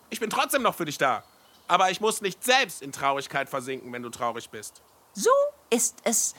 Ich 0.10 0.20
bin 0.20 0.30
trotzdem 0.30 0.62
noch 0.62 0.76
für 0.76 0.86
dich 0.86 0.98
da. 0.98 1.24
Aber 1.68 1.90
ich 1.90 2.02
muss 2.02 2.22
nicht 2.22 2.44
selbst 2.44 2.82
in 2.82 2.92
Traurigkeit 2.92 3.50
versinken, 3.50 3.92
wenn 3.94 4.04
du 4.04 4.10
traurig 4.10 4.50
bist. 4.50 4.82
So 5.14 5.32
ist 5.74 5.98
es. 6.04 6.36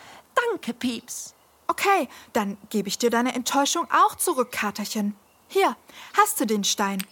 Danke, 0.50 0.72
Pieps. 0.72 1.34
Okay, 1.66 2.08
dann 2.32 2.56
gebe 2.70 2.88
ich 2.88 2.98
dir 2.98 3.10
deine 3.10 3.34
Enttäuschung 3.34 3.86
auch 3.90 4.14
zurück, 4.14 4.52
Katerchen. 4.52 5.16
Hier, 5.48 5.76
hast 6.16 6.40
du 6.40 6.46
den 6.46 6.64
Stein. 6.64 7.04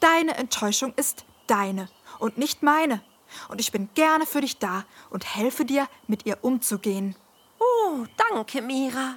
Deine 0.00 0.36
Enttäuschung 0.36 0.94
ist 0.96 1.24
deine 1.46 1.88
und 2.18 2.38
nicht 2.38 2.62
meine. 2.62 3.02
Und 3.48 3.60
ich 3.60 3.72
bin 3.72 3.90
gerne 3.94 4.24
für 4.24 4.40
dich 4.40 4.58
da 4.58 4.84
und 5.10 5.36
helfe 5.36 5.64
dir, 5.64 5.88
mit 6.06 6.24
ihr 6.24 6.38
umzugehen. 6.42 7.14
Oh, 7.58 8.06
danke, 8.16 8.62
Mira. 8.62 9.16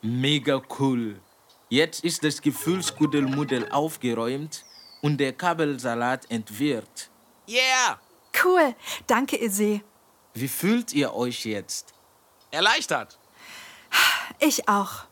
Mega 0.00 0.62
cool. 0.78 1.20
Jetzt 1.68 2.04
ist 2.04 2.24
das 2.24 2.40
Gefühlskuddelmuddel 2.40 3.70
aufgeräumt 3.70 4.64
und 5.02 5.18
der 5.18 5.32
Kabelsalat 5.32 6.30
entwirrt. 6.30 7.10
Yeah! 7.48 8.00
Cool, 8.42 8.74
danke, 9.06 9.36
Ise. 9.36 9.82
Wie 10.34 10.48
fühlt 10.48 10.92
ihr 10.92 11.14
euch 11.14 11.44
jetzt? 11.44 11.92
Erleichtert. 12.50 13.18
Ich 14.38 14.68
auch. 14.68 15.04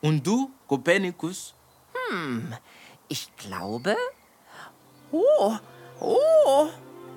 Und 0.00 0.26
du, 0.26 0.50
Kopernikus? 0.68 1.54
Ich 3.08 3.34
glaube. 3.36 3.96
Oh, 5.10 5.56
oh. 6.00 6.68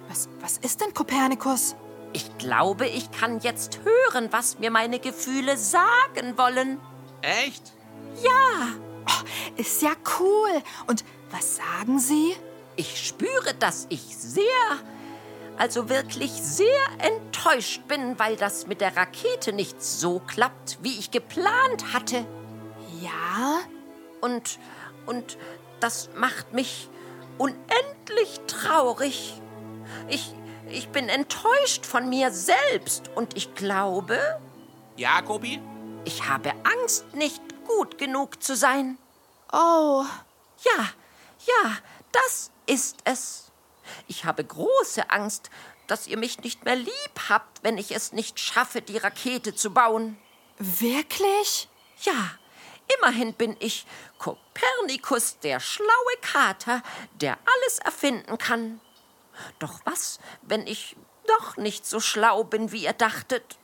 Was, 0.07 0.29
was 0.41 0.57
ist 0.57 0.81
denn 0.81 0.93
Kopernikus? 0.93 1.75
Ich 2.13 2.37
glaube, 2.39 2.87
ich 2.87 3.11
kann 3.11 3.39
jetzt 3.41 3.79
hören, 3.83 4.29
was 4.31 4.57
mir 4.57 4.71
meine 4.71 4.99
Gefühle 4.99 5.57
sagen 5.57 6.37
wollen. 6.37 6.79
Echt? 7.21 7.73
Ja, 8.23 8.69
Ist 9.57 9.81
ja 9.81 9.91
cool. 10.19 10.63
Und 10.87 11.03
was 11.29 11.57
sagen 11.57 11.99
sie? 11.99 12.35
ich 12.75 13.05
spüre, 13.05 13.53
dass 13.59 13.87
ich 13.89 14.01
sehr, 14.17 14.43
also 15.59 15.89
wirklich 15.89 16.31
sehr 16.31 16.79
enttäuscht 16.99 17.87
bin, 17.87 18.17
weil 18.17 18.35
das 18.37 18.65
mit 18.65 18.81
der 18.81 18.95
Rakete 18.97 19.53
nicht 19.53 19.83
so 19.83 20.19
klappt, 20.25 20.79
wie 20.81 20.97
ich 20.97 21.11
geplant 21.11 21.93
hatte. 21.93 22.25
Ja? 23.01 23.59
Und, 24.21 24.57
und 25.05 25.37
das 25.81 26.09
macht 26.15 26.53
mich 26.53 26.89
unendlich 27.37 28.39
traurig. 28.47 29.39
Ich, 30.07 30.33
ich 30.69 30.89
bin 30.89 31.09
enttäuscht 31.09 31.85
von 31.85 32.09
mir 32.09 32.31
selbst 32.31 33.09
und 33.15 33.35
ich 33.35 33.53
glaube, 33.53 34.17
Ja, 34.95 35.21
Kopi? 35.21 35.61
ich 36.05 36.27
habe 36.27 36.53
Angst, 36.63 37.13
nicht 37.13 37.41
gut 37.67 37.97
genug 37.97 38.41
zu 38.41 38.55
sein. 38.55 38.97
Oh, 39.51 40.05
Ja, 40.63 40.85
ja, 41.45 41.71
das 42.11 42.51
ist 42.65 42.97
es. 43.03 43.48
Ich 44.07 44.25
habe 44.25 44.43
große 44.43 45.09
Angst, 45.09 45.49
dass 45.87 46.07
ihr 46.07 46.17
mich 46.17 46.39
nicht 46.39 46.65
mehr 46.65 46.75
lieb 46.75 47.29
habt, 47.29 47.63
wenn 47.63 47.77
ich 47.77 47.91
es 47.91 48.13
nicht 48.13 48.39
schaffe, 48.39 48.81
die 48.81 48.97
Rakete 48.97 49.55
zu 49.55 49.73
bauen. 49.73 50.17
wirklich? 50.57 51.67
Ja, 52.03 52.31
immerhin 52.97 53.33
bin 53.33 53.55
ich 53.59 53.85
Kopernikus, 54.17 55.39
der 55.39 55.59
schlaue 55.59 56.17
Kater, 56.21 56.81
der 57.21 57.37
alles 57.55 57.79
erfinden 57.79 58.37
kann. 58.37 58.79
Doch 59.59 59.79
was, 59.85 60.19
wenn 60.41 60.67
ich 60.67 60.95
doch 61.27 61.57
nicht 61.57 61.85
so 61.85 61.99
schlau 61.99 62.43
bin, 62.43 62.71
wie 62.71 62.83
ihr 62.83 62.93
dachtet? 62.93 63.57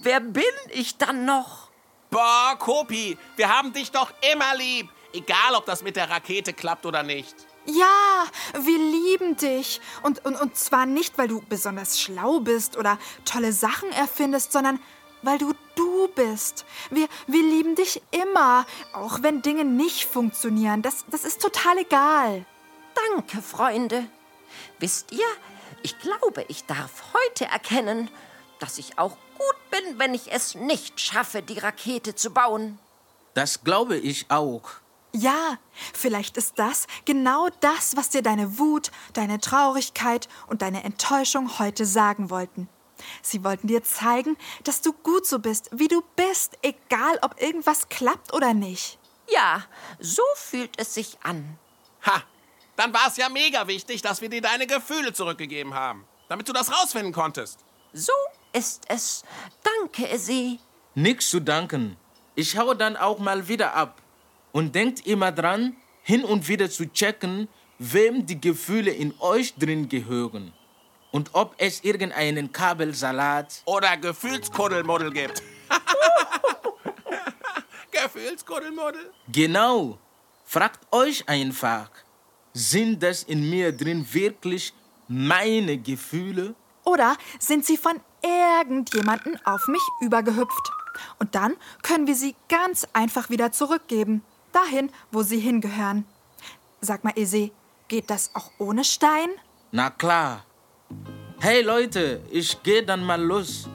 Wer 0.00 0.20
bin 0.20 0.44
ich 0.70 0.96
dann 0.96 1.24
noch? 1.24 1.68
Boah, 2.10 2.56
Kopi, 2.58 3.18
wir 3.36 3.48
haben 3.48 3.72
dich 3.72 3.90
doch 3.90 4.12
immer 4.32 4.54
lieb. 4.56 4.88
Egal, 5.12 5.54
ob 5.54 5.66
das 5.66 5.82
mit 5.82 5.96
der 5.96 6.10
Rakete 6.10 6.52
klappt 6.52 6.86
oder 6.86 7.02
nicht. 7.02 7.34
Ja, 7.70 8.24
wir 8.60 8.78
lieben 8.78 9.36
dich. 9.36 9.80
Und, 10.02 10.24
und, 10.24 10.40
und 10.40 10.56
zwar 10.56 10.86
nicht, 10.86 11.18
weil 11.18 11.28
du 11.28 11.42
besonders 11.48 12.00
schlau 12.00 12.40
bist 12.40 12.78
oder 12.78 12.98
tolle 13.26 13.52
Sachen 13.52 13.90
erfindest, 13.92 14.52
sondern 14.52 14.80
weil 15.22 15.36
du 15.36 15.52
du 15.74 16.08
bist. 16.08 16.64
Wir, 16.90 17.08
wir 17.26 17.42
lieben 17.42 17.74
dich 17.74 18.00
immer, 18.10 18.66
auch 18.92 19.22
wenn 19.22 19.42
Dinge 19.42 19.64
nicht 19.64 20.04
funktionieren. 20.06 20.82
Das, 20.82 21.04
das 21.10 21.24
ist 21.24 21.42
total 21.42 21.78
egal. 21.78 22.46
Danke, 23.12 23.42
Freunde. 23.42 24.06
Wisst 24.78 25.12
ihr, 25.12 25.26
ich 25.82 25.98
glaube, 25.98 26.44
ich 26.48 26.64
darf 26.64 27.12
heute 27.12 27.44
erkennen, 27.44 28.10
dass 28.60 28.78
ich 28.78 28.98
auch 28.98 29.16
gut 29.36 29.70
bin, 29.70 29.98
wenn 29.98 30.14
ich 30.14 30.32
es 30.32 30.54
nicht 30.54 31.00
schaffe, 31.00 31.42
die 31.42 31.58
Rakete 31.58 32.14
zu 32.14 32.30
bauen. 32.30 32.78
Das 33.34 33.62
glaube 33.62 33.98
ich 33.98 34.30
auch. 34.30 34.70
Ja, 35.12 35.58
vielleicht 35.94 36.36
ist 36.36 36.58
das 36.58 36.86
genau 37.04 37.48
das, 37.60 37.96
was 37.96 38.10
dir 38.10 38.22
deine 38.22 38.58
Wut, 38.58 38.90
deine 39.14 39.40
Traurigkeit 39.40 40.28
und 40.46 40.62
deine 40.62 40.84
Enttäuschung 40.84 41.58
heute 41.58 41.86
sagen 41.86 42.30
wollten. 42.30 42.68
Sie 43.22 43.44
wollten 43.44 43.68
dir 43.68 43.82
zeigen, 43.82 44.36
dass 44.64 44.82
du 44.82 44.92
gut 44.92 45.26
so 45.26 45.38
bist, 45.38 45.70
wie 45.72 45.88
du 45.88 46.02
bist, 46.16 46.58
egal 46.62 47.18
ob 47.22 47.40
irgendwas 47.40 47.88
klappt 47.88 48.34
oder 48.34 48.54
nicht. 48.54 48.98
Ja, 49.30 49.64
so 49.98 50.22
fühlt 50.34 50.78
es 50.78 50.94
sich 50.94 51.18
an. 51.22 51.58
Ha! 52.04 52.22
Dann 52.76 52.94
war 52.94 53.08
es 53.08 53.16
ja 53.16 53.28
mega 53.28 53.66
wichtig, 53.66 54.02
dass 54.02 54.20
wir 54.20 54.28
dir 54.28 54.40
deine 54.40 54.66
Gefühle 54.66 55.12
zurückgegeben 55.12 55.74
haben, 55.74 56.04
damit 56.28 56.48
du 56.48 56.52
das 56.52 56.72
rausfinden 56.72 57.12
konntest. 57.12 57.58
So 57.92 58.12
ist 58.52 58.84
es. 58.88 59.24
Danke, 59.62 60.18
Sie. 60.18 60.60
Nichts 60.94 61.30
zu 61.30 61.40
danken. 61.40 61.96
Ich 62.34 62.56
hau 62.56 62.74
dann 62.74 62.96
auch 62.96 63.18
mal 63.18 63.48
wieder 63.48 63.74
ab. 63.74 64.00
Und 64.58 64.74
denkt 64.74 65.06
immer 65.06 65.30
dran, 65.30 65.76
hin 66.02 66.24
und 66.24 66.48
wieder 66.48 66.68
zu 66.68 66.92
checken, 66.92 67.46
wem 67.78 68.26
die 68.26 68.40
Gefühle 68.40 68.90
in 68.90 69.14
euch 69.20 69.54
drin 69.54 69.88
gehören. 69.88 70.52
Und 71.12 71.30
ob 71.32 71.54
es 71.58 71.84
irgendeinen 71.84 72.50
Kabelsalat 72.50 73.62
Oder 73.66 73.96
Gefühlskuddelmuddel 73.96 75.12
gibt. 75.12 75.44
Gefühlskuddelmuddel? 77.92 79.12
Genau. 79.30 79.96
Fragt 80.44 80.92
euch 80.92 81.28
einfach, 81.28 81.88
sind 82.52 83.00
das 83.00 83.22
in 83.22 83.48
mir 83.48 83.70
drin 83.70 84.04
wirklich 84.12 84.74
meine 85.06 85.78
Gefühle? 85.78 86.56
Oder 86.82 87.16
sind 87.38 87.64
sie 87.64 87.76
von 87.76 88.00
irgendjemanden 88.22 89.38
auf 89.46 89.68
mich 89.68 89.82
übergehüpft? 90.00 90.72
Und 91.20 91.36
dann 91.36 91.54
können 91.82 92.08
wir 92.08 92.16
sie 92.16 92.34
ganz 92.48 92.88
einfach 92.92 93.30
wieder 93.30 93.52
zurückgeben, 93.52 94.24
dahin, 94.58 94.90
wo 95.10 95.22
sie 95.22 95.38
hingehören. 95.38 96.04
Sag 96.80 97.04
mal, 97.04 97.12
Ese, 97.16 97.50
geht 97.88 98.10
das 98.10 98.30
auch 98.34 98.50
ohne 98.58 98.84
Stein? 98.84 99.30
Na 99.72 99.90
klar. 99.90 100.44
Hey 101.40 101.62
Leute, 101.62 102.20
ich 102.30 102.62
gehe 102.62 102.82
dann 102.82 103.04
mal 103.04 103.20
los. 103.20 103.68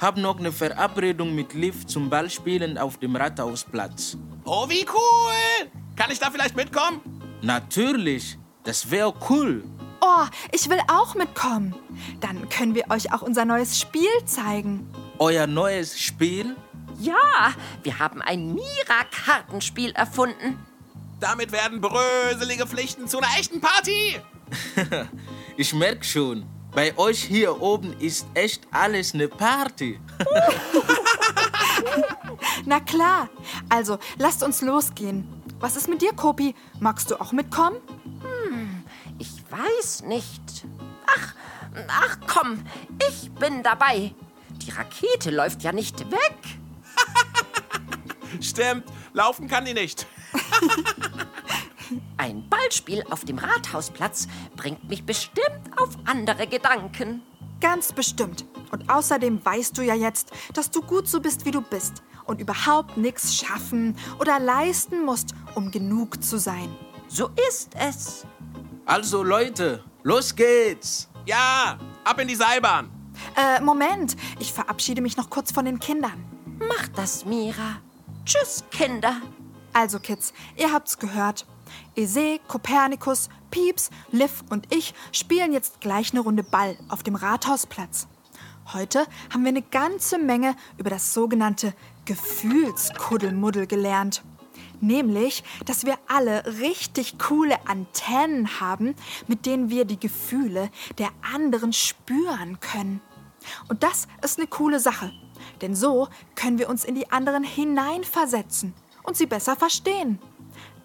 Hab 0.00 0.16
noch 0.16 0.38
eine 0.38 0.52
Verabredung 0.52 1.34
mit 1.34 1.52
Liv 1.52 1.86
zum 1.86 2.08
Ballspielen 2.08 2.78
auf 2.78 2.96
dem 2.98 3.16
Rathausplatz. 3.16 4.16
Oh, 4.44 4.66
wie 4.68 4.86
cool! 4.86 5.70
Kann 5.96 6.10
ich 6.10 6.18
da 6.18 6.30
vielleicht 6.30 6.56
mitkommen? 6.56 7.00
Natürlich, 7.42 8.38
das 8.64 8.90
wäre 8.90 9.12
cool. 9.28 9.62
Oh, 10.00 10.24
ich 10.52 10.70
will 10.70 10.80
auch 10.90 11.14
mitkommen. 11.14 11.74
Dann 12.20 12.48
können 12.48 12.74
wir 12.74 12.84
euch 12.88 13.12
auch 13.12 13.20
unser 13.20 13.44
neues 13.44 13.78
Spiel 13.78 14.08
zeigen. 14.24 14.88
Euer 15.18 15.46
neues 15.46 16.00
Spiel? 16.00 16.56
Ja, 17.00 17.54
wir 17.82 17.98
haben 17.98 18.20
ein 18.20 18.54
Mira-Kartenspiel 18.54 19.92
erfunden. 19.92 20.58
Damit 21.18 21.50
werden 21.50 21.80
bröselige 21.80 22.66
Pflichten 22.66 23.08
zu 23.08 23.18
einer 23.18 23.38
echten 23.38 23.60
Party. 23.60 24.20
Ich 25.56 25.74
merk 25.74 26.06
schon, 26.06 26.46
bei 26.72 26.96
euch 26.96 27.22
hier 27.22 27.60
oben 27.60 27.92
ist 28.00 28.26
echt 28.32 28.66
alles 28.70 29.12
eine 29.12 29.28
Party. 29.28 30.00
Na 32.64 32.80
klar. 32.80 33.28
Also, 33.68 33.98
lasst 34.16 34.42
uns 34.42 34.62
losgehen. 34.62 35.28
Was 35.58 35.76
ist 35.76 35.88
mit 35.88 36.00
dir, 36.00 36.14
Kopi? 36.14 36.54
Magst 36.78 37.10
du 37.10 37.20
auch 37.20 37.32
mitkommen? 37.32 37.76
Ich 39.18 39.42
weiß 39.50 40.04
nicht. 40.04 40.64
Ach, 41.06 41.34
ach 41.88 42.18
komm, 42.26 42.62
ich 43.10 43.30
bin 43.32 43.62
dabei. 43.62 44.14
Die 44.48 44.70
Rakete 44.70 45.30
läuft 45.30 45.62
ja 45.62 45.72
nicht 45.72 46.10
weg. 46.10 46.38
Stimmt, 48.40 48.84
laufen 49.12 49.48
kann 49.48 49.64
die 49.64 49.74
nicht. 49.74 50.06
Ein 52.16 52.48
Ballspiel 52.48 53.04
auf 53.10 53.24
dem 53.24 53.38
Rathausplatz 53.38 54.28
bringt 54.56 54.88
mich 54.88 55.04
bestimmt 55.04 55.70
auf 55.76 55.90
andere 56.04 56.46
Gedanken. 56.46 57.22
Ganz 57.60 57.92
bestimmt. 57.92 58.44
Und 58.70 58.88
außerdem 58.88 59.44
weißt 59.44 59.76
du 59.76 59.82
ja 59.82 59.94
jetzt, 59.94 60.30
dass 60.54 60.70
du 60.70 60.80
gut 60.80 61.08
so 61.08 61.20
bist, 61.20 61.44
wie 61.44 61.50
du 61.50 61.60
bist 61.60 62.02
und 62.24 62.40
überhaupt 62.40 62.96
nichts 62.96 63.34
schaffen 63.34 63.96
oder 64.18 64.38
leisten 64.38 65.04
musst, 65.04 65.34
um 65.54 65.70
genug 65.70 66.22
zu 66.22 66.38
sein. 66.38 66.74
So 67.08 67.30
ist 67.48 67.74
es. 67.74 68.24
Also 68.86 69.22
Leute, 69.22 69.84
los 70.04 70.34
geht's. 70.34 71.08
Ja, 71.26 71.78
ab 72.04 72.20
in 72.20 72.28
die 72.28 72.36
Seilbahn. 72.36 72.90
Äh, 73.36 73.60
Moment. 73.60 74.16
Ich 74.38 74.52
verabschiede 74.52 75.02
mich 75.02 75.16
noch 75.16 75.28
kurz 75.28 75.52
von 75.52 75.64
den 75.64 75.80
Kindern. 75.80 76.24
Mach 76.58 76.88
das, 76.88 77.24
Mira. 77.24 77.78
Tschüss, 78.24 78.64
Kinder. 78.70 79.16
Also, 79.72 79.98
Kids, 79.98 80.32
ihr 80.56 80.72
habt's 80.72 80.98
gehört. 80.98 81.46
Ese, 81.96 82.38
Kopernikus, 82.48 83.28
Pieps, 83.50 83.90
Liv 84.10 84.44
und 84.50 84.72
ich 84.74 84.94
spielen 85.12 85.52
jetzt 85.52 85.80
gleich 85.80 86.12
eine 86.12 86.20
Runde 86.20 86.42
Ball 86.42 86.76
auf 86.88 87.02
dem 87.02 87.14
Rathausplatz. 87.14 88.08
Heute 88.72 89.06
haben 89.32 89.42
wir 89.42 89.48
eine 89.48 89.62
ganze 89.62 90.18
Menge 90.18 90.54
über 90.76 90.90
das 90.90 91.14
sogenannte 91.14 91.74
Gefühlskuddelmuddel 92.04 93.66
gelernt. 93.66 94.22
Nämlich, 94.80 95.42
dass 95.64 95.84
wir 95.84 95.98
alle 96.06 96.44
richtig 96.60 97.18
coole 97.18 97.66
Antennen 97.66 98.60
haben, 98.60 98.94
mit 99.26 99.46
denen 99.46 99.70
wir 99.70 99.84
die 99.84 100.00
Gefühle 100.00 100.70
der 100.98 101.10
anderen 101.34 101.72
spüren 101.72 102.60
können. 102.60 103.00
Und 103.68 103.82
das 103.82 104.08
ist 104.22 104.38
eine 104.38 104.46
coole 104.46 104.80
Sache, 104.80 105.12
denn 105.62 105.74
so 105.74 106.08
können 106.34 106.58
wir 106.58 106.68
uns 106.68 106.84
in 106.84 106.94
die 106.94 107.10
anderen 107.10 107.44
hineinversetzen 107.44 108.74
und 109.02 109.16
sie 109.16 109.26
besser 109.26 109.56
verstehen. 109.56 110.18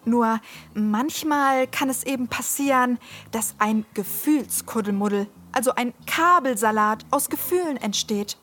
Nur 0.04 0.40
manchmal 0.72 1.66
kann 1.66 1.90
es 1.90 2.04
eben 2.04 2.28
passieren, 2.28 2.98
dass 3.32 3.56
ein 3.58 3.84
Gefühlskuddelmuddel, 3.94 5.26
also 5.52 5.74
ein 5.74 5.92
Kabelsalat 6.06 7.04
aus 7.10 7.28
Gefühlen 7.28 7.76
entsteht. 7.76 8.38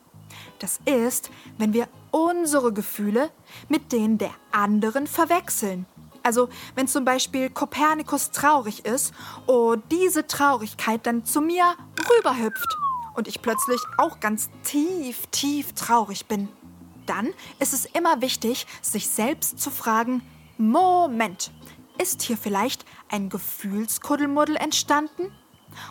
Das 0.59 0.79
ist, 0.85 1.31
wenn 1.57 1.73
wir 1.73 1.87
unsere 2.11 2.73
Gefühle 2.73 3.31
mit 3.69 3.91
denen 3.91 4.17
der 4.17 4.31
anderen 4.51 5.07
verwechseln. 5.07 5.85
Also 6.21 6.49
wenn 6.75 6.87
zum 6.87 7.05
Beispiel 7.05 7.49
Kopernikus 7.49 8.31
traurig 8.31 8.85
ist 8.85 9.13
und 9.45 9.83
diese 9.91 10.27
Traurigkeit 10.27 11.05
dann 11.05 11.25
zu 11.25 11.41
mir 11.41 11.75
rüberhüpft 12.09 12.77
und 13.15 13.27
ich 13.27 13.41
plötzlich 13.41 13.81
auch 13.97 14.19
ganz 14.19 14.49
tief, 14.63 15.27
tief 15.27 15.73
traurig 15.73 16.25
bin. 16.25 16.49
Dann 17.05 17.33
ist 17.59 17.73
es 17.73 17.85
immer 17.85 18.21
wichtig, 18.21 18.65
sich 18.81 19.09
selbst 19.09 19.59
zu 19.59 19.71
fragen, 19.71 20.21
Moment, 20.57 21.51
ist 21.97 22.21
hier 22.21 22.37
vielleicht 22.37 22.85
ein 23.09 23.29
Gefühlskuddelmuddel 23.29 24.55
entstanden? 24.55 25.31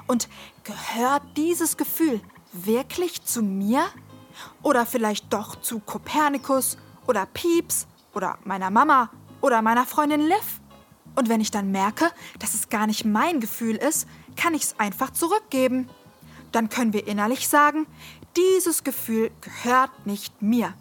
Und 0.07 0.29
gehört 0.65 1.23
dieses 1.37 1.77
Gefühl 1.77 2.21
wirklich 2.53 3.23
zu 3.23 3.43
mir? 3.43 3.85
Oder 4.63 4.87
vielleicht 4.87 5.33
doch 5.33 5.57
zu 5.61 5.81
Kopernikus 5.81 6.79
oder 7.07 7.27
Pieps 7.27 7.87
oder 8.15 8.39
meiner 8.45 8.71
Mama 8.71 9.11
oder 9.41 9.61
meiner 9.63 9.85
Freundin 9.85 10.21
Liv? 10.21 10.61
Und 11.15 11.29
wenn 11.29 11.41
ich 11.41 11.51
dann 11.51 11.71
merke, 11.71 12.11
dass 12.39 12.55
es 12.55 12.71
gar 12.71 12.87
nicht 12.87 13.05
mein 13.05 13.41
Gefühl 13.41 13.77
ist, 13.77 14.09
kann 14.37 14.55
ich 14.55 14.63
es 14.63 14.81
einfach 14.81 15.11
zurückgeben. 15.11 15.91
Dann 16.53 16.69
können 16.69 16.93
wir 16.93 17.07
innerlich 17.07 17.49
sagen, 17.49 17.87
dieses 18.37 18.85
Gefühl 18.85 19.31
gehört 19.41 20.07
nicht 20.07 20.41
mir. 20.43 20.75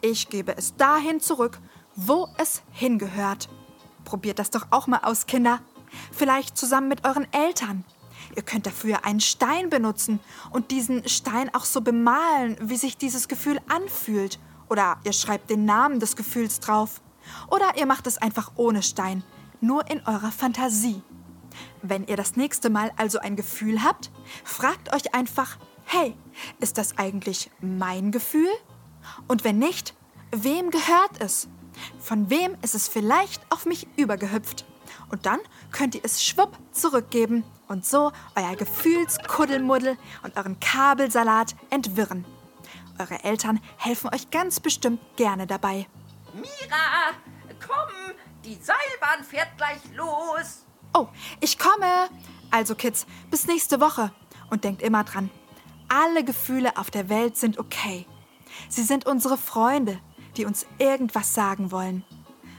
Ich 0.00 0.28
gebe 0.28 0.56
es 0.56 0.76
dahin 0.76 1.20
zurück, 1.20 1.58
wo 1.96 2.28
es 2.38 2.62
hingehört. 2.70 3.48
Probiert 4.04 4.38
das 4.38 4.50
doch 4.50 4.66
auch 4.70 4.86
mal 4.86 5.00
aus, 5.02 5.26
Kinder. 5.26 5.60
Vielleicht 6.12 6.56
zusammen 6.56 6.88
mit 6.88 7.06
euren 7.06 7.26
Eltern. 7.32 7.84
Ihr 8.36 8.42
könnt 8.42 8.66
dafür 8.66 9.04
einen 9.04 9.20
Stein 9.20 9.70
benutzen 9.70 10.20
und 10.50 10.70
diesen 10.70 11.08
Stein 11.08 11.54
auch 11.54 11.64
so 11.64 11.80
bemalen, 11.80 12.56
wie 12.60 12.76
sich 12.76 12.96
dieses 12.96 13.28
Gefühl 13.28 13.60
anfühlt. 13.68 14.38
Oder 14.68 14.98
ihr 15.04 15.12
schreibt 15.12 15.50
den 15.50 15.64
Namen 15.64 16.00
des 16.00 16.16
Gefühls 16.16 16.60
drauf. 16.60 17.00
Oder 17.50 17.76
ihr 17.76 17.86
macht 17.86 18.06
es 18.06 18.18
einfach 18.18 18.52
ohne 18.56 18.82
Stein, 18.82 19.22
nur 19.60 19.88
in 19.90 20.00
eurer 20.06 20.32
Fantasie. 20.32 21.02
Wenn 21.82 22.06
ihr 22.06 22.16
das 22.16 22.36
nächste 22.36 22.70
Mal 22.70 22.92
also 22.96 23.18
ein 23.18 23.36
Gefühl 23.36 23.82
habt, 23.82 24.10
fragt 24.44 24.94
euch 24.94 25.14
einfach, 25.14 25.58
hey, 25.84 26.16
ist 26.60 26.78
das 26.78 26.98
eigentlich 26.98 27.50
mein 27.60 28.12
Gefühl? 28.12 28.50
Und 29.28 29.44
wenn 29.44 29.58
nicht, 29.58 29.94
wem 30.30 30.70
gehört 30.70 31.20
es? 31.20 31.48
Von 31.98 32.30
wem 32.30 32.56
ist 32.62 32.74
es 32.74 32.88
vielleicht 32.88 33.42
auf 33.50 33.66
mich 33.66 33.86
übergehüpft? 33.96 34.64
Und 35.10 35.26
dann 35.26 35.40
könnt 35.72 35.94
ihr 35.94 36.04
es 36.04 36.24
schwupp 36.24 36.56
zurückgeben 36.72 37.44
und 37.68 37.84
so 37.84 38.12
euer 38.36 38.56
Gefühlskuddelmuddel 38.56 39.96
und 40.22 40.36
euren 40.36 40.58
Kabelsalat 40.60 41.54
entwirren. 41.70 42.24
Eure 42.98 43.24
Eltern 43.24 43.60
helfen 43.76 44.10
euch 44.14 44.30
ganz 44.30 44.60
bestimmt 44.60 45.00
gerne 45.16 45.46
dabei. 45.46 45.86
Mira, 46.32 47.12
komm, 47.66 48.14
die 48.44 48.54
Seilbahn 48.54 49.24
fährt 49.24 49.56
gleich 49.56 49.80
los. 49.94 50.64
Oh, 50.94 51.08
ich 51.40 51.58
komme. 51.58 52.08
Also 52.52 52.76
Kids, 52.76 53.06
bis 53.30 53.48
nächste 53.48 53.80
Woche. 53.80 54.12
Und 54.48 54.62
denkt 54.62 54.80
immer 54.80 55.02
dran, 55.02 55.28
alle 55.88 56.22
Gefühle 56.24 56.76
auf 56.76 56.90
der 56.90 57.08
Welt 57.08 57.36
sind 57.36 57.58
okay. 57.58 58.06
Sie 58.68 58.84
sind 58.84 59.04
unsere 59.04 59.36
Freunde, 59.36 59.98
die 60.36 60.44
uns 60.44 60.66
irgendwas 60.78 61.34
sagen 61.34 61.72
wollen. 61.72 62.04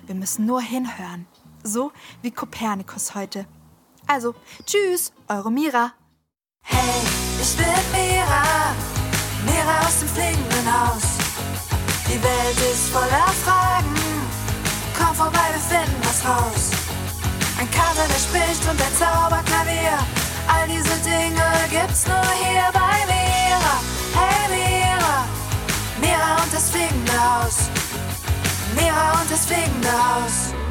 Wir 0.06 0.16
müssen 0.16 0.46
nur 0.46 0.62
hinhören. 0.62 1.26
So 1.64 1.94
wie 2.22 2.32
Kopernikus 2.32 3.16
heute. 3.16 3.48
Also, 4.06 4.36
tschüss, 4.66 5.14
eure 5.30 5.52
Mira. 5.52 5.94
Hey, 6.62 7.02
ich 7.42 7.56
bin 7.56 7.66
Mira, 7.94 8.76
Mira 9.46 9.80
aus 9.88 10.00
dem 10.00 10.10
fliegenden 10.10 10.74
Haus. 10.74 11.04
Die 12.08 12.22
Welt 12.22 12.72
ist 12.72 12.90
voller 12.90 13.28
Fragen, 13.44 13.96
komm 14.98 15.16
vorbei, 15.16 15.50
wir 15.54 15.60
finden 15.60 16.02
was 16.04 16.26
raus. 16.26 16.85
Ein 17.58 17.72
Kater, 17.72 18.06
der 18.08 18.20
spricht 18.20 18.64
und 18.70 18.82
ein 18.82 18.96
Zauberklavier, 19.00 19.98
all 20.48 20.68
diese 20.68 20.96
Dinge 21.04 21.48
gibt's 21.70 22.06
nur 22.06 22.22
hier 22.34 22.70
bei 22.74 22.98
Mira. 23.08 23.80
Hey 24.14 24.50
Mira, 24.50 25.26
Mira 26.02 26.44
und 26.44 26.54
das 26.54 26.70
fliegende 26.70 27.14
Haus, 27.14 27.70
Mira 28.76 29.22
und 29.22 29.32
das 29.32 29.46
fliegende 29.46 29.90
Haus. 29.90 30.65